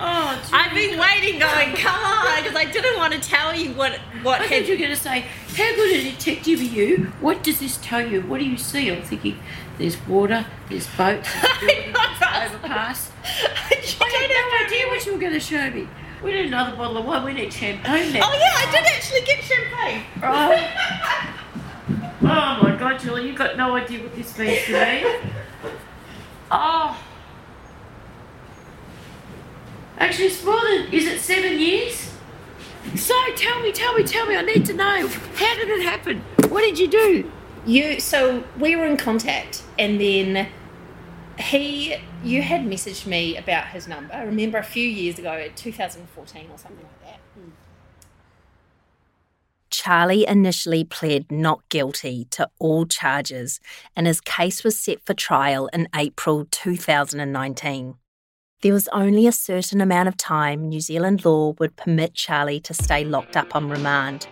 Oh, 0.00 0.50
I've 0.52 0.74
been 0.74 0.98
waiting, 0.98 1.38
going, 1.38 1.76
come 1.76 2.04
on, 2.04 2.42
because 2.42 2.56
I 2.56 2.64
didn't 2.64 2.96
want 2.98 3.12
to 3.14 3.20
tell 3.20 3.54
you 3.54 3.72
what 3.74 3.92
what 4.22 4.40
I 4.40 4.44
had. 4.44 4.50
thought 4.50 4.66
you 4.68 4.74
were 4.74 4.78
going 4.78 4.90
to 4.90 4.96
say, 4.96 5.20
how 5.20 5.74
good 5.76 5.96
a 5.96 6.10
detective 6.10 6.60
are 6.60 6.64
you? 6.64 7.12
What 7.20 7.44
does 7.44 7.60
this 7.60 7.78
tell 7.80 8.04
you? 8.04 8.22
What 8.22 8.38
do 8.38 8.44
you 8.44 8.56
see? 8.56 8.90
I'm 8.90 9.02
thinking, 9.02 9.38
there's 9.78 9.96
water, 10.06 10.46
there's 10.68 10.86
boats, 10.96 11.28
there's 11.40 11.58
buildings, 11.60 11.96
there's 12.20 12.52
overpass. 12.52 13.10
I 13.24 14.08
had 14.08 14.30
no 14.30 14.66
idea 14.66 14.88
what 14.88 15.06
you 15.06 15.12
were 15.12 15.18
going 15.18 15.32
to 15.32 15.40
show 15.40 15.70
me. 15.70 15.88
We 16.22 16.32
need 16.32 16.46
another 16.46 16.74
bottle 16.76 16.96
of 16.96 17.04
wine. 17.04 17.24
We 17.24 17.34
need 17.34 17.52
champagne 17.52 18.12
now. 18.14 18.20
Oh 18.24 18.32
yeah, 18.32 18.52
I 18.56 18.70
did 18.72 18.86
actually 18.86 19.20
get 19.20 19.44
champagne. 19.44 20.04
Oh. 20.22 20.56
oh 22.22 22.62
my 22.62 22.76
God, 22.78 22.98
Julie, 22.98 23.26
you've 23.26 23.36
got 23.36 23.56
no 23.56 23.76
idea 23.76 24.02
what 24.02 24.14
this 24.16 24.36
means 24.38 24.64
to 24.64 24.72
me. 24.72 25.30
Oh. 26.50 26.96
Actually, 29.98 30.26
it's 30.26 30.44
more 30.44 30.60
than, 30.60 30.92
is 30.92 31.06
it 31.06 31.20
seven 31.20 31.58
years? 31.58 32.10
So 32.96 33.14
tell 33.36 33.60
me, 33.60 33.72
tell 33.72 33.94
me, 33.94 34.04
tell 34.04 34.26
me. 34.26 34.36
I 34.36 34.42
need 34.42 34.66
to 34.66 34.72
know. 34.72 35.08
How 35.08 35.54
did 35.56 35.68
it 35.68 35.82
happen? 35.82 36.22
What 36.48 36.60
did 36.60 36.78
you 36.78 36.88
do? 36.88 37.30
You 37.66 37.98
so 37.98 38.44
we 38.58 38.76
were 38.76 38.84
in 38.84 38.96
contact, 38.98 39.62
and 39.78 39.98
then 40.00 40.48
he 41.38 41.96
you 42.22 42.42
had 42.42 42.60
messaged 42.62 43.06
me 43.06 43.36
about 43.36 43.68
his 43.68 43.88
number. 43.88 44.12
I 44.12 44.22
remember 44.22 44.58
a 44.58 44.62
few 44.62 44.86
years 44.86 45.18
ago, 45.18 45.48
2014 45.56 46.50
or 46.52 46.58
something 46.58 46.76
like 46.76 47.00
that. 47.04 47.20
Charlie 49.70 50.26
initially 50.26 50.84
pled 50.84 51.32
not 51.32 51.68
guilty 51.68 52.26
to 52.30 52.48
all 52.58 52.86
charges, 52.86 53.60
and 53.96 54.06
his 54.06 54.20
case 54.20 54.62
was 54.62 54.78
set 54.78 55.04
for 55.04 55.14
trial 55.14 55.68
in 55.72 55.88
April 55.94 56.46
2019. 56.50 57.96
There 58.64 58.72
was 58.72 58.88
only 58.94 59.26
a 59.26 59.32
certain 59.32 59.82
amount 59.82 60.08
of 60.08 60.16
time 60.16 60.70
New 60.70 60.80
Zealand 60.80 61.22
law 61.22 61.54
would 61.58 61.76
permit 61.76 62.14
Charlie 62.14 62.60
to 62.60 62.72
stay 62.72 63.04
locked 63.04 63.36
up 63.36 63.54
on 63.54 63.68
remand. 63.68 64.26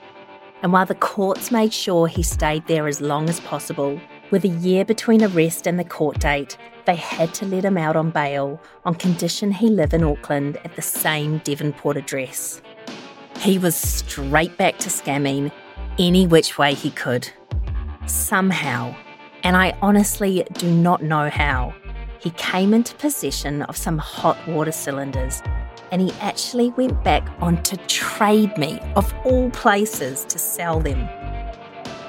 And 0.62 0.72
while 0.72 0.86
the 0.86 0.94
courts 0.94 1.50
made 1.50 1.74
sure 1.74 2.06
he 2.06 2.22
stayed 2.22 2.66
there 2.66 2.88
as 2.88 3.02
long 3.02 3.28
as 3.28 3.40
possible, 3.40 4.00
with 4.30 4.44
a 4.44 4.48
year 4.48 4.86
between 4.86 5.22
arrest 5.22 5.66
and 5.66 5.78
the 5.78 5.84
court 5.84 6.18
date, 6.18 6.56
they 6.86 6.94
had 6.94 7.34
to 7.34 7.44
let 7.44 7.66
him 7.66 7.76
out 7.76 7.94
on 7.94 8.10
bail 8.10 8.58
on 8.86 8.94
condition 8.94 9.52
he 9.52 9.68
live 9.68 9.92
in 9.92 10.02
Auckland 10.02 10.56
at 10.64 10.76
the 10.76 10.80
same 10.80 11.36
Devonport 11.44 11.98
address. 11.98 12.62
He 13.38 13.58
was 13.58 13.76
straight 13.76 14.56
back 14.56 14.78
to 14.78 14.88
scamming 14.88 15.52
any 15.98 16.26
which 16.26 16.56
way 16.56 16.72
he 16.72 16.90
could. 16.92 17.28
Somehow, 18.06 18.96
and 19.44 19.58
I 19.58 19.76
honestly 19.82 20.46
do 20.54 20.70
not 20.70 21.02
know 21.02 21.28
how, 21.28 21.74
he 22.22 22.30
came 22.30 22.72
into 22.72 22.94
possession 22.94 23.62
of 23.62 23.76
some 23.76 23.98
hot 23.98 24.38
water 24.46 24.70
cylinders 24.70 25.42
and 25.90 26.00
he 26.00 26.12
actually 26.20 26.70
went 26.70 27.02
back 27.02 27.28
onto 27.40 27.76
Trade 27.88 28.56
Me, 28.56 28.78
of 28.94 29.12
all 29.24 29.50
places, 29.50 30.24
to 30.26 30.38
sell 30.38 30.78
them. 30.78 31.08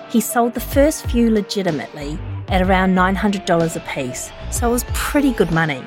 He 0.09 0.21
sold 0.21 0.53
the 0.53 0.59
first 0.59 1.07
few 1.07 1.31
legitimately 1.31 2.19
at 2.49 2.61
around 2.61 2.93
$900 2.93 3.75
a 3.75 3.79
piece, 3.91 4.31
so 4.51 4.69
it 4.69 4.71
was 4.71 4.85
pretty 4.93 5.33
good 5.33 5.51
money. 5.51 5.83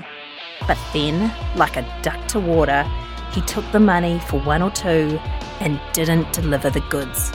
But 0.66 0.78
then, 0.92 1.32
like 1.54 1.76
a 1.76 2.00
duck 2.02 2.26
to 2.28 2.40
water, 2.40 2.82
he 3.30 3.40
took 3.42 3.64
the 3.70 3.80
money 3.80 4.18
for 4.26 4.40
one 4.40 4.60
or 4.60 4.72
two 4.72 5.20
and 5.60 5.80
didn't 5.92 6.32
deliver 6.32 6.68
the 6.68 6.84
goods. 6.90 7.30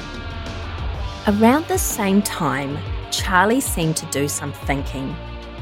Around 1.27 1.67
the 1.67 1.77
same 1.77 2.21
time, 2.21 2.77
Charlie 3.11 3.61
seemed 3.61 3.95
to 3.97 4.05
do 4.07 4.27
some 4.27 4.51
thinking. 4.51 5.15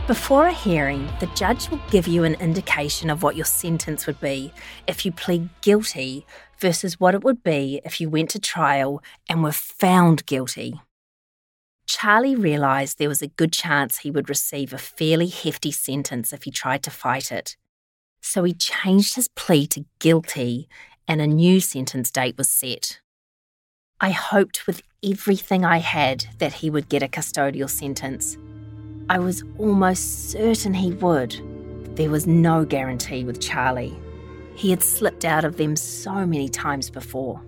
Before 0.10 0.48
a 0.48 0.52
hearing, 0.52 1.08
the 1.20 1.30
judge 1.36 1.70
will 1.70 1.80
give 1.92 2.08
you 2.08 2.24
an 2.24 2.34
indication 2.42 3.12
of 3.12 3.22
what 3.22 3.36
your 3.36 3.46
sentence 3.46 4.08
would 4.08 4.20
be 4.20 4.52
if 4.88 5.06
you 5.06 5.12
plead 5.12 5.50
guilty 5.62 6.26
versus 6.58 7.00
what 7.00 7.14
it 7.14 7.24
would 7.24 7.44
be 7.44 7.80
if 7.86 8.02
you 8.02 8.10
went 8.10 8.32
to 8.32 8.40
trial 8.40 9.04
and 9.30 9.44
were 9.44 9.52
found 9.52 10.26
guilty. 10.26 10.82
Charlie 11.86 12.36
realised 12.36 12.98
there 12.98 13.08
was 13.08 13.22
a 13.22 13.28
good 13.28 13.54
chance 13.54 14.00
he 14.00 14.10
would 14.10 14.30
receive 14.30 14.74
a 14.74 14.80
fairly 14.80 15.28
hefty 15.28 15.72
sentence 15.72 16.34
if 16.34 16.42
he 16.42 16.50
tried 16.50 16.82
to 16.82 16.90
fight 16.90 17.32
it. 17.32 17.56
So 18.20 18.44
he 18.46 18.54
changed 18.56 19.14
his 19.14 19.28
plea 19.28 19.68
to 19.68 19.86
guilty 20.00 20.68
and 21.08 21.22
a 21.22 21.28
new 21.28 21.60
sentence 21.60 22.10
date 22.10 22.36
was 22.36 22.50
set. 22.50 23.00
I 24.02 24.10
hoped 24.10 24.66
with 24.66 24.82
everything 25.04 25.64
I 25.64 25.78
had 25.78 26.26
that 26.40 26.54
he 26.54 26.72
would 26.72 26.90
get 26.90 27.04
a 27.04 27.08
custodial 27.08 27.70
sentence. 27.70 28.40
I 29.10 29.18
was 29.18 29.44
almost 29.58 30.30
certain 30.30 30.72
he 30.72 30.92
would. 30.92 31.36
There 31.96 32.12
was 32.12 32.28
no 32.28 32.64
guarantee 32.64 33.24
with 33.24 33.42
Charlie. 33.42 33.98
He 34.54 34.70
had 34.70 34.84
slipped 34.84 35.26
out 35.26 35.44
of 35.44 35.58
them 35.58 35.76
so 35.76 36.28
many 36.28 36.48
times 36.48 36.92
before. 36.92 37.42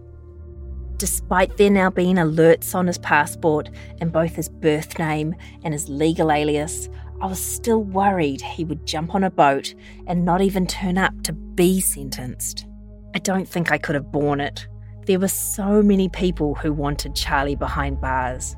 Despite 0.98 1.58
there 1.58 1.70
now 1.70 1.92
being 1.92 2.16
alerts 2.16 2.74
on 2.74 2.88
his 2.88 2.98
passport 2.98 3.70
and 4.00 4.12
both 4.12 4.36
his 4.36 4.50
birth 4.50 4.98
name 4.98 5.36
and 5.64 5.72
his 5.72 5.88
legal 5.88 6.32
alias, 6.32 6.90
I 7.22 7.28
was 7.28 7.40
still 7.40 7.84
worried 7.84 8.42
he 8.42 8.66
would 8.66 8.88
jump 8.88 9.14
on 9.14 9.24
a 9.24 9.30
boat 9.30 9.76
and 10.08 10.26
not 10.26 10.42
even 10.42 10.66
turn 10.66 10.98
up 10.98 11.14
to 11.24 11.34
be 11.34 11.80
sentenced. 11.80 12.66
I 13.14 13.20
don't 13.20 13.48
think 13.48 13.72
I 13.72 13.78
could 13.78 13.94
have 13.94 14.12
borne 14.12 14.42
it. 14.42 14.68
There 15.06 15.20
were 15.20 15.28
so 15.28 15.84
many 15.84 16.10
people 16.10 16.56
who 16.56 16.74
wanted 16.74 17.16
Charlie 17.16 17.56
behind 17.56 18.02
bars. 18.02 18.56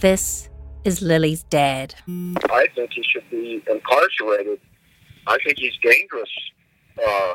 This 0.00 0.47
is 0.88 1.02
Lily's 1.02 1.42
dad. 1.44 1.94
I 2.08 2.66
think 2.74 2.92
he 2.94 3.02
should 3.02 3.28
be 3.30 3.62
incarcerated. 3.70 4.58
I 5.26 5.36
think 5.44 5.58
he's 5.58 5.76
dangerous 5.82 6.30
uh, 7.06 7.34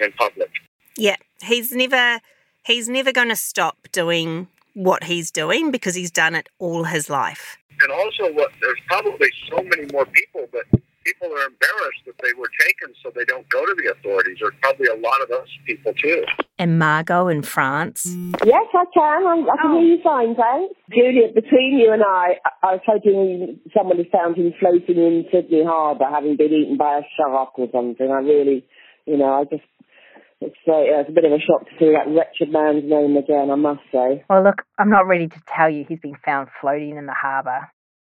in 0.00 0.12
public. 0.12 0.50
Yeah, 0.98 1.16
he's 1.42 1.72
never 1.72 2.20
he's 2.66 2.88
never 2.88 3.12
going 3.12 3.30
to 3.30 3.36
stop 3.36 3.88
doing 3.92 4.48
what 4.74 5.04
he's 5.04 5.30
doing 5.30 5.70
because 5.70 5.94
he's 5.94 6.10
done 6.10 6.34
it 6.34 6.50
all 6.58 6.84
his 6.84 7.08
life. 7.08 7.56
And 7.80 7.90
also, 7.90 8.30
what 8.34 8.52
there's 8.60 8.80
probably 8.88 9.30
so 9.48 9.62
many 9.62 9.90
more 9.90 10.04
people 10.04 10.46
that 10.52 10.75
people 11.06 11.30
are 11.30 11.46
embarrassed 11.46 12.02
that 12.06 12.18
they 12.22 12.34
were 12.34 12.50
taken, 12.66 12.90
so 13.02 13.10
they 13.14 13.24
don't 13.24 13.48
go 13.48 13.64
to 13.64 13.74
the 13.78 13.94
authorities. 13.94 14.38
There's 14.40 14.58
probably 14.60 14.90
a 14.90 14.98
lot 14.98 15.22
of 15.22 15.28
those 15.28 15.46
people 15.66 15.94
too. 15.94 16.24
And 16.58 16.78
Margot 16.78 17.28
in 17.28 17.42
France. 17.42 18.06
Yes, 18.44 18.66
I 18.74 18.84
can. 18.92 19.26
I'm, 19.26 19.48
I 19.48 19.56
can 19.62 19.70
hear 19.78 19.96
you 19.96 20.02
fine, 20.02 20.34
thanks. 20.34 20.74
Juliet, 20.90 21.34
between 21.34 21.78
you 21.78 21.92
and 21.92 22.02
I, 22.02 22.42
I 22.62 22.74
was 22.74 22.84
hoping 22.86 23.60
someone 23.76 23.98
had 23.98 24.10
found 24.10 24.36
him 24.36 24.52
floating 24.58 24.96
in 24.96 25.24
Sydney 25.30 25.62
Harbour, 25.64 26.06
having 26.10 26.36
been 26.36 26.52
eaten 26.52 26.76
by 26.76 26.98
a 26.98 27.02
shark 27.16 27.58
or 27.58 27.68
something. 27.72 28.10
I 28.10 28.20
really, 28.20 28.66
you 29.06 29.16
know, 29.16 29.32
I 29.32 29.44
just 29.44 29.64
it's, 30.40 30.56
uh, 30.68 30.84
it's 31.00 31.08
a 31.08 31.12
bit 31.12 31.24
of 31.24 31.32
a 31.32 31.40
shock 31.40 31.64
to 31.64 31.72
see 31.78 31.92
that 31.92 32.12
wretched 32.12 32.52
man's 32.52 32.84
name 32.84 33.16
again, 33.16 33.50
I 33.50 33.54
must 33.54 33.80
say. 33.90 34.24
Well, 34.28 34.44
look, 34.44 34.62
I'm 34.78 34.90
not 34.90 35.06
ready 35.06 35.28
to 35.28 35.42
tell 35.48 35.70
you 35.70 35.84
he's 35.88 36.00
been 36.00 36.18
found 36.24 36.48
floating 36.60 36.96
in 36.96 37.06
the 37.06 37.14
harbour, 37.14 37.70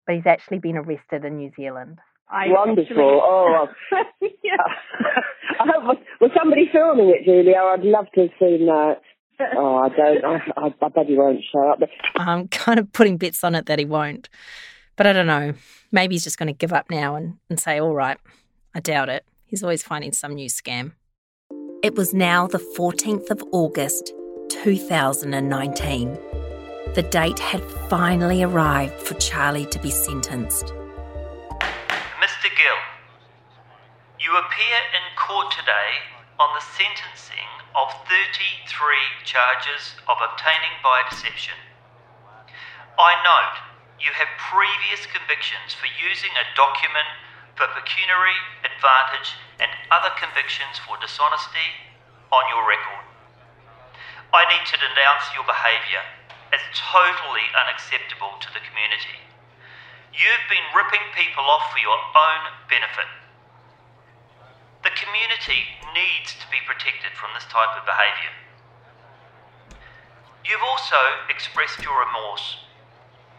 but 0.05 0.15
he's 0.15 0.27
actually 0.27 0.59
been 0.59 0.75
arrested 0.75 1.23
in 1.23 1.37
New 1.37 1.51
Zealand. 1.55 1.99
I 2.29 2.47
Wonderful. 2.49 2.83
Actually... 2.83 2.99
Oh, 3.01 3.67
yeah. 4.43 4.57
I 5.59 5.65
hope, 5.65 5.99
was 6.21 6.31
somebody 6.37 6.69
filming 6.71 7.09
it, 7.09 7.25
Julia? 7.25 7.57
I'd 7.57 7.83
love 7.83 8.05
to 8.15 8.21
have 8.21 8.29
seen 8.39 8.65
that. 8.67 9.01
Oh, 9.55 9.77
I 9.77 9.89
don't. 9.89 10.25
I, 10.25 10.35
I, 10.57 10.73
I 10.81 10.89
bet 10.89 11.07
he 11.07 11.15
won't 11.15 11.41
show 11.51 11.71
up. 11.71 11.79
I'm 12.17 12.47
kind 12.49 12.79
of 12.79 12.91
putting 12.91 13.17
bits 13.17 13.43
on 13.43 13.55
it 13.55 13.65
that 13.67 13.79
he 13.79 13.85
won't. 13.85 14.29
But 14.95 15.07
I 15.07 15.13
don't 15.13 15.27
know. 15.27 15.53
Maybe 15.91 16.15
he's 16.15 16.25
just 16.25 16.37
going 16.37 16.47
to 16.47 16.53
give 16.53 16.73
up 16.73 16.89
now 16.89 17.15
and, 17.15 17.37
and 17.49 17.59
say, 17.59 17.79
all 17.79 17.93
right. 17.93 18.17
I 18.75 18.81
doubt 18.81 19.09
it. 19.09 19.25
He's 19.45 19.63
always 19.63 19.81
finding 19.81 20.11
some 20.11 20.35
new 20.35 20.49
scam. 20.49 20.91
It 21.81 21.95
was 21.95 22.13
now 22.13 22.47
the 22.47 22.59
14th 22.59 23.31
of 23.31 23.41
August, 23.51 24.13
2019. 24.49 26.19
The 26.93 27.03
date 27.03 27.39
had 27.39 27.63
finally 27.89 28.43
arrived 28.43 28.95
for 28.95 29.13
Charlie 29.15 29.65
to 29.67 29.79
be 29.79 29.89
sentenced. 29.89 30.73
You 34.19 34.35
appear 34.35 34.77
in 34.91 35.15
court 35.15 35.47
today 35.47 36.03
on 36.35 36.51
the 36.51 36.63
sentencing 36.75 37.47
of 37.71 37.87
33 38.03 38.67
charges 39.23 39.95
of 40.11 40.19
obtaining 40.19 40.75
by 40.83 41.07
deception. 41.07 41.55
I 42.99 43.15
note 43.23 43.63
you 44.03 44.11
have 44.11 44.27
previous 44.51 45.07
convictions 45.07 45.71
for 45.71 45.87
using 45.95 46.35
a 46.35 46.51
document 46.51 47.07
for 47.55 47.71
pecuniary 47.71 48.35
advantage 48.67 49.39
and 49.63 49.71
other 49.87 50.11
convictions 50.19 50.79
for 50.83 50.99
dishonesty 50.99 51.79
on 52.31 52.43
your 52.51 52.67
record. 52.67 53.07
I 54.35 54.43
need 54.51 54.67
to 54.67 54.83
denounce 54.83 55.31
your 55.31 55.47
behaviour 55.47 56.03
as 56.51 56.59
totally 56.75 57.47
unacceptable 57.55 58.35
to 58.43 58.49
the 58.51 58.63
community. 58.67 59.19
You've 60.11 60.47
been 60.51 60.67
ripping 60.75 61.07
people 61.15 61.47
off 61.47 61.71
for 61.71 61.79
your 61.79 61.95
own 61.95 62.43
benefit. 62.67 63.07
The 64.83 64.95
community 64.95 65.75
needs 65.91 66.39
to 66.39 66.47
be 66.47 66.63
protected 66.63 67.11
from 67.19 67.35
this 67.35 67.43
type 67.51 67.75
of 67.75 67.83
behaviour. 67.83 68.31
You've 70.47 70.63
also 70.63 70.97
expressed 71.29 71.83
your 71.83 71.99
remorse. 71.99 72.63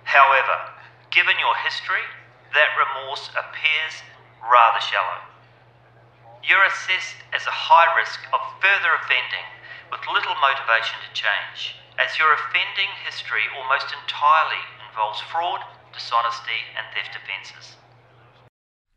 However, 0.04 0.76
given 1.10 1.34
your 1.40 1.56
history, 1.64 2.04
that 2.52 2.76
remorse 2.76 3.32
appears 3.32 4.04
rather 4.44 4.84
shallow. 4.84 5.24
You're 6.44 6.64
assessed 6.68 7.16
as 7.32 7.48
a 7.48 7.56
high 7.56 7.88
risk 7.96 8.20
of 8.36 8.40
further 8.60 8.92
offending 9.00 9.48
with 9.88 10.04
little 10.12 10.36
motivation 10.44 11.00
to 11.00 11.10
change, 11.16 11.74
as 11.96 12.20
your 12.20 12.36
offending 12.36 12.92
history 13.00 13.48
almost 13.56 13.88
entirely 13.96 14.60
involves 14.84 15.24
fraud, 15.32 15.64
dishonesty, 15.92 16.68
and 16.76 16.84
theft 16.92 17.16
offences. 17.16 17.79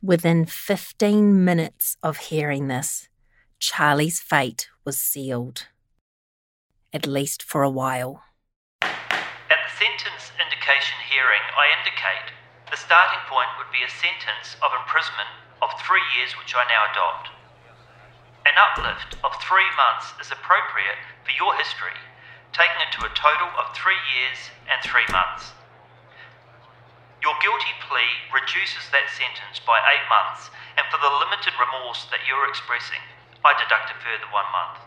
Within 0.04 0.44
15 0.44 1.32
minutes 1.48 1.96
of 2.04 2.28
hearing 2.28 2.68
this, 2.68 3.08
Charlie's 3.56 4.20
fate 4.20 4.68
was 4.84 5.00
sealed. 5.00 5.72
At 6.92 7.08
least 7.08 7.40
for 7.40 7.64
a 7.64 7.72
while. 7.72 8.20
At 8.84 9.64
the 9.64 9.72
sentence 9.80 10.36
indication 10.36 11.00
hearing, 11.08 11.40
I 11.56 11.72
indicate 11.80 12.36
the 12.68 12.76
starting 12.76 13.24
point 13.32 13.48
would 13.56 13.72
be 13.72 13.80
a 13.80 13.88
sentence 13.88 14.60
of 14.60 14.76
imprisonment 14.76 15.32
of 15.64 15.72
three 15.80 16.04
years, 16.20 16.36
which 16.36 16.52
I 16.52 16.68
now 16.68 16.84
adopt. 16.92 17.32
An 18.44 18.60
uplift 18.60 19.16
of 19.24 19.32
three 19.40 19.72
months 19.80 20.12
is 20.20 20.36
appropriate 20.36 21.00
for 21.24 21.32
your 21.32 21.56
history, 21.56 21.96
taking 22.52 22.84
it 22.84 22.92
to 23.00 23.08
a 23.08 23.16
total 23.16 23.56
of 23.56 23.72
three 23.72 24.04
years 24.20 24.52
and 24.68 24.84
three 24.84 25.08
months. 25.16 25.56
Your 27.24 27.40
guilty 27.40 27.72
plea 27.88 28.36
reduces 28.36 28.84
that 28.92 29.08
sentence 29.16 29.56
by 29.64 29.80
eight 29.80 30.04
months, 30.12 30.52
and 30.76 30.84
for 30.92 31.00
the 31.00 31.08
limited 31.24 31.56
remorse 31.56 32.04
that 32.12 32.20
you're 32.28 32.44
expressing, 32.52 33.00
I 33.48 33.56
deduct 33.56 33.96
a 33.96 33.98
further 34.04 34.28
one 34.36 34.44
month. 34.52 34.84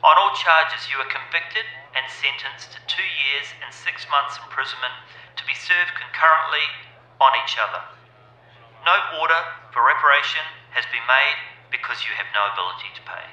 On 0.00 0.16
all 0.16 0.32
charges, 0.32 0.88
you 0.88 0.96
are 0.96 1.12
convicted 1.12 1.68
and 1.92 2.08
sentenced 2.08 2.72
to 2.72 2.80
two 2.88 3.04
years 3.04 3.44
and 3.60 3.68
six 3.68 4.08
months 4.08 4.40
imprisonment 4.40 4.96
to 5.36 5.44
be 5.44 5.52
served 5.52 5.92
concurrently 6.00 6.64
on 7.20 7.36
each 7.44 7.60
other. 7.60 7.84
No 8.88 8.96
order 9.20 9.42
for 9.76 9.84
reparation 9.84 10.48
has 10.72 10.88
been 10.88 11.04
made 11.04 11.38
because 11.68 12.08
you 12.08 12.16
have 12.16 12.32
no 12.32 12.40
ability 12.56 12.88
to 12.96 13.02
pay. 13.04 13.26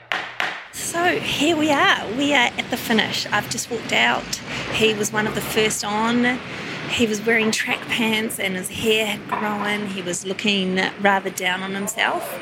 So 0.75 1.15
here 1.15 1.55
we 1.55 1.71
are. 1.71 2.03
We 2.19 2.35
are 2.35 2.51
at 2.59 2.67
the 2.67 2.75
finish. 2.75 3.23
I've 3.31 3.47
just 3.47 3.71
walked 3.71 3.95
out. 3.95 4.27
He 4.75 4.91
was 4.91 5.15
one 5.15 5.31
of 5.31 5.35
the 5.35 5.45
first 5.55 5.87
on. 5.87 6.43
He 6.93 7.07
was 7.07 7.25
wearing 7.25 7.49
track 7.49 7.79
pants 7.87 8.39
and 8.39 8.55
his 8.55 8.69
hair 8.69 9.07
had 9.07 9.27
grown. 9.27 9.87
He 9.87 10.03
was 10.03 10.25
looking 10.25 10.79
rather 11.01 11.31
down 11.31 11.63
on 11.63 11.73
himself. 11.73 12.39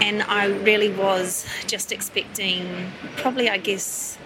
And 0.00 0.22
I 0.22 0.46
really 0.46 0.88
was 0.88 1.46
just 1.66 1.92
expecting, 1.92 2.90
probably, 3.16 3.50
I 3.50 3.58
guess, 3.58 4.16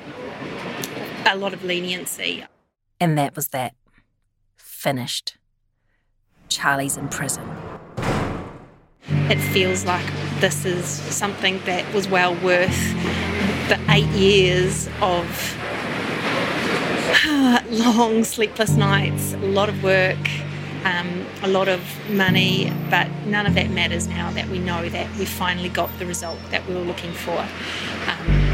a 1.27 1.37
lot 1.37 1.53
of 1.53 1.65
leniency. 1.65 2.45
And 3.01 3.19
that 3.19 3.35
was 3.35 3.49
that. 3.49 3.75
Finished. 4.55 5.37
Charlie's 6.49 6.97
in 6.97 7.09
prison. 7.09 7.51
It 9.09 9.41
feels 9.41 9.85
like 9.85 10.07
this 10.39 10.65
is 10.65 10.87
something 10.87 11.61
that 11.65 11.93
was 11.93 12.09
well 12.09 12.37
worth 12.37 12.95
the 13.69 13.81
eight 13.89 14.07
years 14.11 14.89
of 15.01 15.27
long 17.71 18.23
sleepless 18.23 18.77
nights, 18.77 19.35
a 19.35 19.39
lot 19.39 19.69
of 19.69 19.83
work, 19.83 20.17
um, 20.85 21.27
a 21.43 21.49
lot 21.49 21.67
of 21.67 21.81
money, 22.11 22.73
but 22.89 23.09
none 23.27 23.47
of 23.47 23.55
that 23.55 23.69
matters 23.71 24.07
now 24.07 24.31
that 24.31 24.49
we 24.49 24.61
know 24.61 24.89
that 24.89 25.13
we 25.17 25.25
finally 25.25 25.69
got 25.69 25.91
the 25.99 26.07
result 26.07 26.39
that 26.51 26.65
we 26.69 26.75
were 26.75 26.83
looking 26.83 27.13
for. 27.13 27.37
Um, 27.37 28.47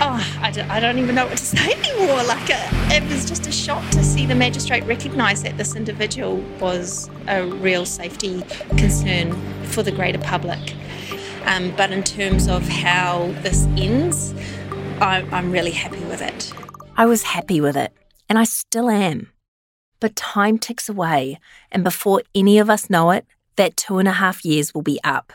oh, 0.00 0.38
I 0.40 0.50
don't, 0.52 0.68
I 0.68 0.80
don't, 0.80 0.98
even 0.98 1.14
know 1.14 1.26
what 1.26 1.38
to 1.38 1.44
say 1.56 1.72
anymore. 1.72 2.24
Like, 2.24 2.50
uh, 2.50 2.68
it 2.90 3.08
was 3.08 3.24
just 3.24 3.46
a 3.46 3.52
shock 3.52 3.88
to 3.90 4.02
see 4.02 4.26
the 4.26 4.34
magistrate 4.34 4.82
recognise 4.84 5.44
that 5.44 5.56
this 5.56 5.76
individual 5.76 6.38
was 6.58 7.08
a 7.28 7.46
real 7.46 7.86
safety 7.86 8.42
concern 8.70 9.32
for 9.66 9.84
the 9.84 9.92
greater 9.92 10.18
public. 10.18 10.74
Um, 11.44 11.72
but 11.76 11.92
in 11.92 12.02
terms 12.02 12.48
of 12.48 12.66
how 12.66 13.32
this 13.42 13.66
ends, 13.76 14.34
I, 15.00 15.24
I'm 15.30 15.52
really 15.52 15.70
happy 15.70 16.04
with 16.06 16.20
it. 16.20 16.52
I 16.96 17.06
was 17.06 17.22
happy 17.22 17.60
with 17.60 17.76
it, 17.76 17.92
and 18.30 18.38
I 18.38 18.44
still 18.44 18.88
am. 18.88 19.30
But 19.98 20.16
time 20.16 20.56
ticks 20.56 20.88
away, 20.88 21.38
and 21.70 21.84
before 21.84 22.22
any 22.34 22.58
of 22.58 22.70
us 22.70 22.88
know 22.88 23.10
it, 23.10 23.26
that 23.56 23.76
two 23.76 23.98
and 23.98 24.08
a 24.08 24.12
half 24.12 24.44
years 24.44 24.72
will 24.72 24.82
be 24.82 25.00
up. 25.04 25.32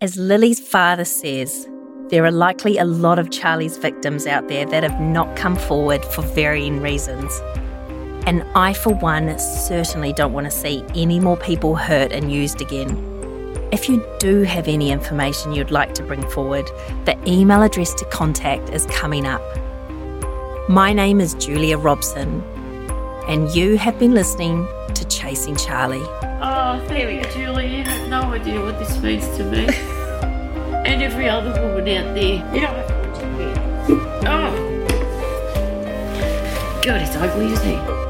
As 0.00 0.18
Lily's 0.18 0.60
father 0.60 1.04
says, 1.04 1.66
there 2.10 2.24
are 2.24 2.32
likely 2.32 2.76
a 2.76 2.84
lot 2.84 3.18
of 3.18 3.30
Charlie's 3.30 3.78
victims 3.78 4.26
out 4.26 4.48
there 4.48 4.66
that 4.66 4.82
have 4.82 5.00
not 5.00 5.36
come 5.36 5.56
forward 5.56 6.04
for 6.04 6.22
varying 6.22 6.80
reasons. 6.80 7.32
And 8.26 8.42
I, 8.54 8.72
for 8.72 8.94
one, 8.94 9.38
certainly 9.38 10.12
don't 10.12 10.32
want 10.32 10.46
to 10.46 10.50
see 10.50 10.84
any 10.94 11.20
more 11.20 11.36
people 11.36 11.76
hurt 11.76 12.12
and 12.12 12.32
used 12.32 12.60
again. 12.60 12.90
If 13.70 13.88
you 13.88 14.04
do 14.18 14.42
have 14.42 14.66
any 14.66 14.90
information 14.90 15.52
you'd 15.52 15.70
like 15.70 15.94
to 15.94 16.02
bring 16.02 16.28
forward, 16.30 16.66
the 17.04 17.16
email 17.26 17.62
address 17.62 17.94
to 17.94 18.04
contact 18.06 18.70
is 18.70 18.86
coming 18.86 19.24
up. 19.24 19.42
My 20.68 20.92
name 20.92 21.18
is 21.18 21.32
Julia 21.32 21.78
Robson, 21.78 22.42
and 23.26 23.48
you 23.56 23.78
have 23.78 23.98
been 23.98 24.12
listening 24.12 24.68
to 24.94 25.08
Chasing 25.08 25.56
Charlie. 25.56 26.04
Oh, 26.42 26.84
thank 26.88 27.24
you, 27.24 27.32
Julie. 27.32 27.74
You 27.74 27.84
have 27.84 28.08
no 28.10 28.20
idea 28.34 28.60
what 28.60 28.78
this 28.78 29.00
means 29.00 29.26
to 29.38 29.44
me. 29.44 29.64
and 30.84 31.02
every 31.02 31.26
other 31.26 31.52
woman 31.62 31.88
out 31.88 32.14
there. 32.14 32.34
You 32.54 32.60
don't 32.60 32.76
have 32.76 32.86
to 32.86 32.94
watch 33.08 33.22
me. 33.38 33.98
Oh. 34.28 34.52
God, 36.84 37.00
it's 37.00 37.16
ugly, 37.16 37.46
isn't 37.46 37.66
it? 37.66 38.07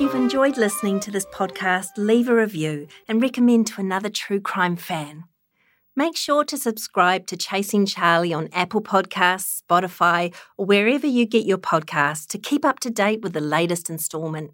If 0.00 0.04
you've 0.04 0.22
enjoyed 0.22 0.56
listening 0.56 0.98
to 1.00 1.10
this 1.10 1.26
podcast, 1.26 1.88
leave 1.98 2.30
a 2.30 2.34
review 2.34 2.88
and 3.06 3.20
recommend 3.20 3.66
to 3.66 3.82
another 3.82 4.08
true 4.08 4.40
crime 4.40 4.76
fan. 4.76 5.24
Make 5.94 6.16
sure 6.16 6.42
to 6.42 6.56
subscribe 6.56 7.26
to 7.26 7.36
Chasing 7.36 7.84
Charlie 7.84 8.32
on 8.32 8.48
Apple 8.54 8.80
Podcasts, 8.80 9.60
Spotify, 9.60 10.34
or 10.56 10.64
wherever 10.64 11.06
you 11.06 11.26
get 11.26 11.44
your 11.44 11.58
podcasts 11.58 12.26
to 12.28 12.38
keep 12.38 12.64
up 12.64 12.80
to 12.80 12.88
date 12.88 13.20
with 13.20 13.34
the 13.34 13.42
latest 13.42 13.90
instalment. 13.90 14.52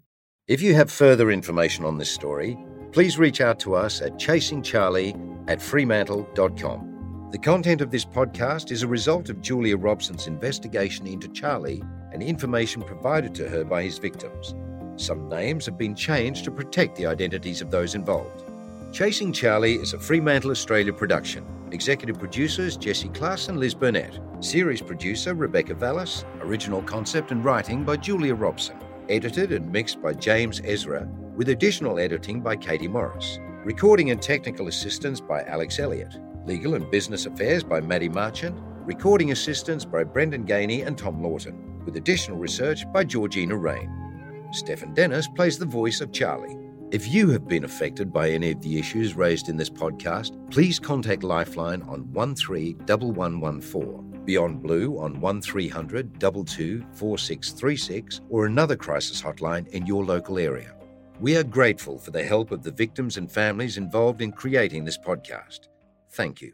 If 0.49 0.61
you 0.61 0.73
have 0.73 0.91
further 0.91 1.31
information 1.31 1.85
on 1.85 1.97
this 1.97 2.11
story, 2.11 2.57
please 2.91 3.17
reach 3.17 3.39
out 3.39 3.57
to 3.61 3.73
us 3.73 4.01
at 4.01 4.19
chasingcharlie 4.19 5.15
at 5.49 5.61
fremantle.com. 5.61 7.29
The 7.31 7.39
content 7.39 7.79
of 7.79 7.91
this 7.91 8.03
podcast 8.03 8.69
is 8.69 8.83
a 8.83 8.87
result 8.87 9.29
of 9.29 9.39
Julia 9.39 9.77
Robson's 9.77 10.27
investigation 10.27 11.07
into 11.07 11.29
Charlie 11.29 11.81
and 12.11 12.21
information 12.21 12.81
provided 12.81 13.33
to 13.35 13.47
her 13.47 13.63
by 13.63 13.83
his 13.83 13.97
victims. 13.97 14.53
Some 14.97 15.29
names 15.29 15.67
have 15.67 15.77
been 15.77 15.93
changed 15.93 16.43
to 16.45 16.51
protect 16.51 16.95
the 16.95 17.05
identities 17.05 17.61
of 17.61 17.69
those 17.69 17.93
involved. 17.93 18.43
Chasing 18.91 19.31
Charlie 19.31 19.75
is 19.75 19.93
a 19.93 19.99
Fremantle 19.99 20.49
Australia 20.49 20.91
production. 20.91 21.45
Executive 21.71 22.17
producers 22.17 22.75
Jesse 22.75 23.09
Klass 23.09 23.47
and 23.47 23.59
Liz 23.59 23.75
Burnett. 23.75 24.19
Series 24.39 24.81
producer 24.81 25.35
Rebecca 25.35 25.75
Vallis. 25.75 26.25
Original 26.41 26.81
concept 26.81 27.29
and 27.29 27.45
writing 27.45 27.83
by 27.83 27.95
Julia 27.95 28.33
Robson. 28.33 28.75
Edited 29.07 29.51
and 29.51 29.71
mixed 29.71 30.01
by 30.01 30.13
James 30.13 30.61
Ezra, 30.63 31.07
with 31.35 31.49
additional 31.49 31.99
editing 31.99 32.41
by 32.41 32.55
Katie 32.55 32.87
Morris. 32.87 33.37
Recording 33.63 34.09
and 34.09 34.19
technical 34.19 34.67
assistance 34.67 35.21
by 35.21 35.43
Alex 35.43 35.77
Elliott. 35.77 36.15
Legal 36.45 36.73
and 36.73 36.89
business 36.89 37.27
affairs 37.27 37.63
by 37.63 37.81
Maddie 37.81 38.09
Marchant. 38.09 38.57
Recording 38.83 39.31
assistance 39.31 39.85
by 39.85 40.03
Brendan 40.03 40.45
Gainey 40.47 40.87
and 40.87 40.97
Tom 40.97 41.21
Lawton, 41.21 41.83
with 41.85 41.97
additional 41.97 42.39
research 42.39 42.91
by 42.91 43.03
Georgina 43.03 43.55
Rain. 43.55 44.06
Stefan 44.51 44.93
Dennis 44.93 45.27
plays 45.27 45.57
the 45.57 45.65
voice 45.65 46.01
of 46.01 46.11
Charlie. 46.11 46.55
If 46.89 47.09
you 47.09 47.29
have 47.31 47.45
been 47.47 47.65
affected 47.65 48.13
by 48.13 48.29
any 48.29 48.51
of 48.51 48.61
the 48.61 48.79
issues 48.79 49.15
raised 49.15 49.49
in 49.49 49.57
this 49.57 49.69
podcast, 49.69 50.31
please 50.49 50.79
contact 50.79 51.23
Lifeline 51.23 51.81
on 51.81 52.09
131114, 52.13 54.21
Beyond 54.23 54.63
Blue 54.63 54.97
on 54.97 55.19
1300 55.19 56.17
22 56.19 56.85
4636, 56.93 58.21
or 58.29 58.45
another 58.45 58.77
crisis 58.77 59.21
hotline 59.21 59.67
in 59.69 59.85
your 59.85 60.05
local 60.05 60.39
area. 60.39 60.73
We 61.19 61.35
are 61.35 61.43
grateful 61.43 61.99
for 61.99 62.11
the 62.11 62.23
help 62.23 62.51
of 62.51 62.63
the 62.63 62.71
victims 62.71 63.17
and 63.17 63.29
families 63.29 63.75
involved 63.77 64.21
in 64.21 64.31
creating 64.31 64.85
this 64.85 64.97
podcast. 64.97 65.67
Thank 66.11 66.41
you. 66.41 66.53